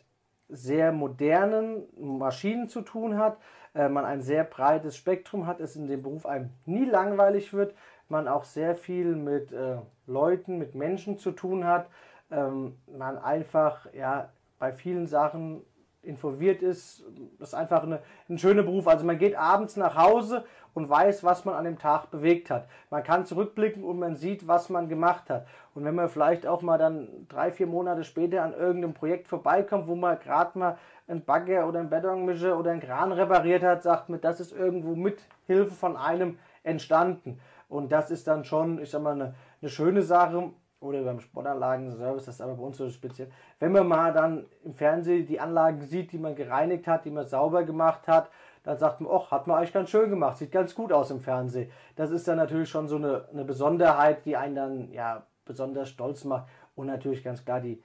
sehr 0.50 0.91
modernen 0.91 1.84
Maschinen 1.98 2.68
zu 2.70 2.82
tun 2.82 3.18
hat, 3.18 3.38
äh, 3.76 3.89
man 3.89 4.06
ein 4.06 4.22
sehr 4.22 4.44
breites 4.44 4.98
Spektrum 4.98 5.46
hat, 5.46 5.60
es 5.60 5.76
in 5.76 5.88
dem 5.88 6.02
Beruf 6.02 6.26
einem 6.26 6.50
nie 6.65 6.86
langweilig 6.86 7.54
wird, 7.54 7.76
man 8.10 8.28
auch 8.28 8.44
sehr 8.44 8.76
viel 8.76 9.15
mit 9.15 9.52
äh, 9.52 9.78
Leuten, 10.08 10.58
mit 10.58 10.76
Menschen 10.76 11.18
zu 11.18 11.32
tun 11.32 11.65
hat, 11.65 11.89
ähm, 12.32 12.78
man 12.88 13.18
einfach 13.18 13.91
ja 13.94 14.30
bei 14.60 14.72
vielen 14.72 15.08
Sachen 15.08 15.62
involviert 16.06 16.62
ist. 16.62 17.04
Das 17.39 17.50
ist 17.50 17.54
einfach 17.56 17.84
eine, 17.84 18.00
ein 18.30 18.38
schöner 18.38 18.63
Beruf. 18.63 18.88
Also 18.88 19.06
man 19.06 19.18
geht 19.18 19.36
abends 19.36 19.76
nach 19.76 19.96
Hause 19.96 20.46
und 20.74 20.89
weiß, 20.89 21.24
was 21.24 21.46
man 21.46 21.56
an 21.56 21.65
dem 21.65 21.80
Tag 21.80 22.12
bewegt 22.12 22.50
hat. 22.50 22.68
Man 22.89 23.04
kann 23.04 23.26
zurückblicken 23.26 23.84
und 23.84 24.00
man 24.00 24.15
sieht, 24.15 24.48
was 24.48 24.70
man 24.70 24.88
gemacht 24.88 25.30
hat. 25.30 25.48
Und 25.74 25.84
wenn 25.84 25.96
man 25.96 26.10
vielleicht 26.10 26.46
auch 26.46 26.62
mal 26.62 26.78
dann 26.78 27.28
drei, 27.28 27.52
vier 27.52 27.68
Monate 27.68 28.04
später 28.04 28.44
an 28.44 28.54
irgendeinem 28.54 28.94
Projekt 28.94 29.28
vorbeikommt, 29.28 29.88
wo 29.88 29.96
man 29.96 30.20
gerade 30.20 30.58
mal 30.58 30.78
einen 31.08 31.24
Bagger 31.24 31.68
oder 31.68 31.80
einen 31.80 31.89
Betonmischer 31.89 32.58
oder 32.58 32.72
einen 32.72 32.82
Kran 32.82 33.12
repariert 33.12 33.63
hat, 33.63 33.84
sagt 33.84 34.10
man, 34.10 34.22
das 34.22 34.39
ist 34.39 34.52
irgendwo 34.52 34.96
mit 34.96 35.20
Hilfe 35.48 35.74
von 35.74 35.96
einem 35.98 36.38
entstanden. 36.63 37.39
Und 37.76 37.92
das 37.92 38.12
ist 38.12 38.28
dann 38.28 38.46
schon, 38.46 38.82
ich 38.82 38.90
sag 38.90 39.02
mal, 39.02 39.14
eine, 39.14 39.36
eine 39.62 39.70
schöne 39.70 40.02
Sache. 40.02 40.52
Oder 40.80 41.04
beim 41.04 41.20
Sportanlagen-Service, 41.20 42.26
das 42.26 42.36
ist 42.36 42.42
aber 42.42 42.56
bei 42.56 42.64
uns 42.64 42.78
so 42.78 42.90
speziell. 42.90 43.30
Wenn 43.60 43.72
man 43.72 43.88
mal 43.88 44.14
dann 44.14 44.46
im 44.64 44.74
Fernsehen 44.74 45.26
die 45.26 45.40
Anlagen 45.40 45.82
sieht, 45.82 46.12
die 46.12 46.20
man 46.20 46.36
gereinigt 46.36 46.86
hat, 46.86 47.06
die 47.06 47.12
man 47.12 47.26
sauber 47.26 47.64
gemacht 47.64 48.08
hat, 48.08 48.30
dann 48.64 48.78
sagt 48.78 49.02
man, 49.02 49.12
ach, 49.12 49.32
hat 49.32 49.48
man 49.48 49.58
eigentlich 49.58 49.74
ganz 49.74 49.90
schön 49.90 50.10
gemacht, 50.10 50.38
sieht 50.38 50.52
ganz 50.52 50.76
gut 50.76 50.92
aus 50.92 51.12
im 51.12 51.22
Fernsehen. 51.22 51.72
Das 51.96 52.12
ist 52.12 52.28
dann 52.28 52.38
natürlich 52.38 52.70
schon 52.70 52.88
so 52.88 52.98
eine, 52.98 53.28
eine 53.32 53.46
Besonderheit, 53.46 54.26
die 54.26 54.38
einen 54.38 54.56
dann 54.56 54.92
ja 54.92 55.24
besonders 55.46 55.90
stolz 55.90 56.24
macht. 56.24 56.48
Und 56.76 56.88
natürlich 56.88 57.24
ganz 57.24 57.44
klar 57.44 57.62
die, 57.62 57.82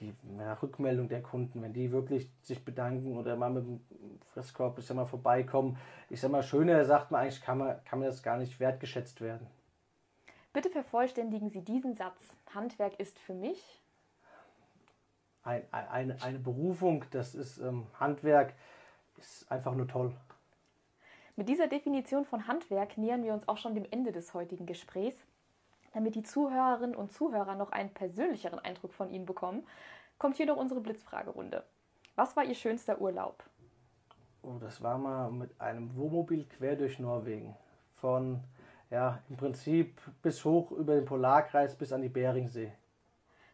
die 0.00 0.14
ja, 0.38 0.52
Rückmeldung 0.54 1.08
der 1.08 1.22
Kunden, 1.22 1.62
wenn 1.62 1.72
die 1.72 1.92
wirklich 1.92 2.30
sich 2.42 2.64
bedanken 2.64 3.16
oder 3.16 3.36
mal 3.36 3.50
mit 3.50 3.64
dem 3.64 3.80
Fresskorb, 4.32 4.78
ich 4.78 4.86
sag 4.86 4.96
mal, 4.96 5.06
vorbeikommen. 5.06 5.78
Ich 6.10 6.20
sag 6.20 6.30
mal, 6.30 6.42
schöner 6.42 6.84
sagt 6.84 7.10
man 7.10 7.22
eigentlich, 7.22 7.40
kann 7.40 7.58
man, 7.58 7.82
kann 7.84 7.98
man 7.98 8.08
das 8.08 8.22
gar 8.22 8.36
nicht 8.36 8.60
wertgeschätzt 8.60 9.20
werden. 9.20 9.46
Bitte 10.52 10.70
vervollständigen 10.70 11.50
Sie 11.50 11.62
diesen 11.62 11.96
Satz. 11.96 12.36
Handwerk 12.54 12.98
ist 12.98 13.18
für 13.18 13.34
mich 13.34 13.80
ein, 15.46 15.62
ein, 15.70 16.22
eine 16.22 16.38
Berufung, 16.38 17.04
das 17.10 17.34
ist 17.34 17.58
ähm, 17.58 17.86
Handwerk, 18.00 18.54
ist 19.18 19.50
einfach 19.50 19.74
nur 19.74 19.86
toll. 19.86 20.12
Mit 21.36 21.48
dieser 21.48 21.68
Definition 21.68 22.24
von 22.24 22.48
Handwerk 22.48 22.98
nähern 22.98 23.22
wir 23.22 23.34
uns 23.34 23.46
auch 23.46 23.58
schon 23.58 23.74
dem 23.74 23.86
Ende 23.90 24.10
des 24.10 24.34
heutigen 24.34 24.66
Gesprächs. 24.66 25.16
Damit 25.96 26.14
die 26.14 26.22
Zuhörerinnen 26.22 26.94
und 26.94 27.10
Zuhörer 27.10 27.54
noch 27.54 27.72
einen 27.72 27.88
persönlicheren 27.88 28.58
Eindruck 28.58 28.92
von 28.92 29.08
Ihnen 29.08 29.24
bekommen, 29.24 29.66
kommt 30.18 30.36
hier 30.36 30.44
noch 30.44 30.58
unsere 30.58 30.82
Blitzfragerunde. 30.82 31.64
Was 32.16 32.36
war 32.36 32.44
Ihr 32.44 32.54
schönster 32.54 33.00
Urlaub? 33.00 33.42
Oh, 34.42 34.58
das 34.60 34.82
war 34.82 34.98
mal 34.98 35.30
mit 35.30 35.58
einem 35.58 35.96
Wohnmobil 35.96 36.44
quer 36.44 36.76
durch 36.76 36.98
Norwegen. 36.98 37.56
Von, 37.94 38.40
ja, 38.90 39.22
im 39.30 39.38
Prinzip 39.38 39.98
bis 40.20 40.44
hoch 40.44 40.70
über 40.70 40.96
den 40.96 41.06
Polarkreis 41.06 41.74
bis 41.74 41.94
an 41.94 42.02
die 42.02 42.10
Beringsee. 42.10 42.74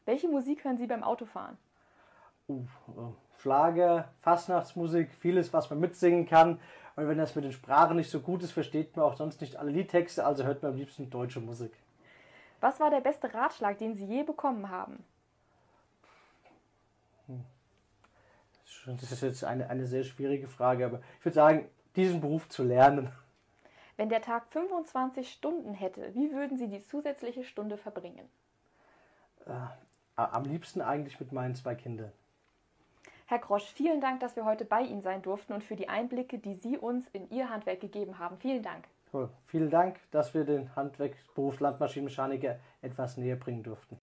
Welche 0.04 0.26
Musik 0.26 0.64
hören 0.64 0.78
Sie 0.78 0.88
beim 0.88 1.04
Autofahren? 1.04 1.56
Uh, 2.48 2.64
Schlager, 3.38 4.08
Fastnachtsmusik, 4.20 5.14
vieles, 5.14 5.52
was 5.52 5.70
man 5.70 5.78
mitsingen 5.78 6.26
kann. 6.26 6.58
Und 6.96 7.06
wenn 7.06 7.18
das 7.18 7.36
mit 7.36 7.44
den 7.44 7.52
Sprachen 7.52 7.98
nicht 7.98 8.10
so 8.10 8.18
gut 8.18 8.42
ist, 8.42 8.50
versteht 8.50 8.96
man 8.96 9.04
auch 9.04 9.16
sonst 9.16 9.40
nicht 9.40 9.54
alle 9.54 9.70
Liedtexte, 9.70 10.26
also 10.26 10.42
hört 10.42 10.64
man 10.64 10.72
am 10.72 10.76
liebsten 10.76 11.08
deutsche 11.08 11.38
Musik. 11.38 11.72
Was 12.62 12.78
war 12.78 12.90
der 12.90 13.00
beste 13.00 13.34
Ratschlag, 13.34 13.78
den 13.78 13.96
Sie 13.96 14.06
je 14.06 14.22
bekommen 14.22 14.70
haben? 14.70 15.04
Hm. 17.26 17.44
Das 18.86 19.10
ist 19.10 19.20
jetzt 19.20 19.42
eine, 19.42 19.68
eine 19.68 19.84
sehr 19.84 20.04
schwierige 20.04 20.46
Frage, 20.46 20.86
aber 20.86 21.00
ich 21.18 21.24
würde 21.24 21.34
sagen, 21.34 21.68
diesen 21.96 22.20
Beruf 22.20 22.48
zu 22.48 22.62
lernen. 22.62 23.10
Wenn 23.96 24.10
der 24.10 24.22
Tag 24.22 24.46
25 24.50 25.32
Stunden 25.32 25.74
hätte, 25.74 26.14
wie 26.14 26.30
würden 26.30 26.56
Sie 26.56 26.68
die 26.68 26.80
zusätzliche 26.80 27.42
Stunde 27.42 27.76
verbringen? 27.76 28.28
Äh, 29.44 29.52
am 30.14 30.44
liebsten 30.44 30.82
eigentlich 30.82 31.18
mit 31.18 31.32
meinen 31.32 31.56
zwei 31.56 31.74
Kindern. 31.74 32.12
Herr 33.26 33.40
Grosch, 33.40 33.72
vielen 33.72 34.00
Dank, 34.00 34.20
dass 34.20 34.36
wir 34.36 34.44
heute 34.44 34.64
bei 34.64 34.82
Ihnen 34.82 35.02
sein 35.02 35.22
durften 35.22 35.52
und 35.52 35.64
für 35.64 35.74
die 35.74 35.88
Einblicke, 35.88 36.38
die 36.38 36.54
Sie 36.54 36.78
uns 36.78 37.08
in 37.08 37.28
Ihr 37.30 37.50
Handwerk 37.50 37.80
gegeben 37.80 38.20
haben. 38.20 38.38
Vielen 38.38 38.62
Dank. 38.62 38.86
Vielen 39.46 39.70
Dank, 39.70 40.00
dass 40.10 40.32
wir 40.32 40.44
den 40.44 40.74
Handwerksberuf 40.74 41.60
Landmaschinenmechaniker 41.60 42.58
etwas 42.80 43.16
näher 43.16 43.36
bringen 43.36 43.62
durften. 43.62 44.00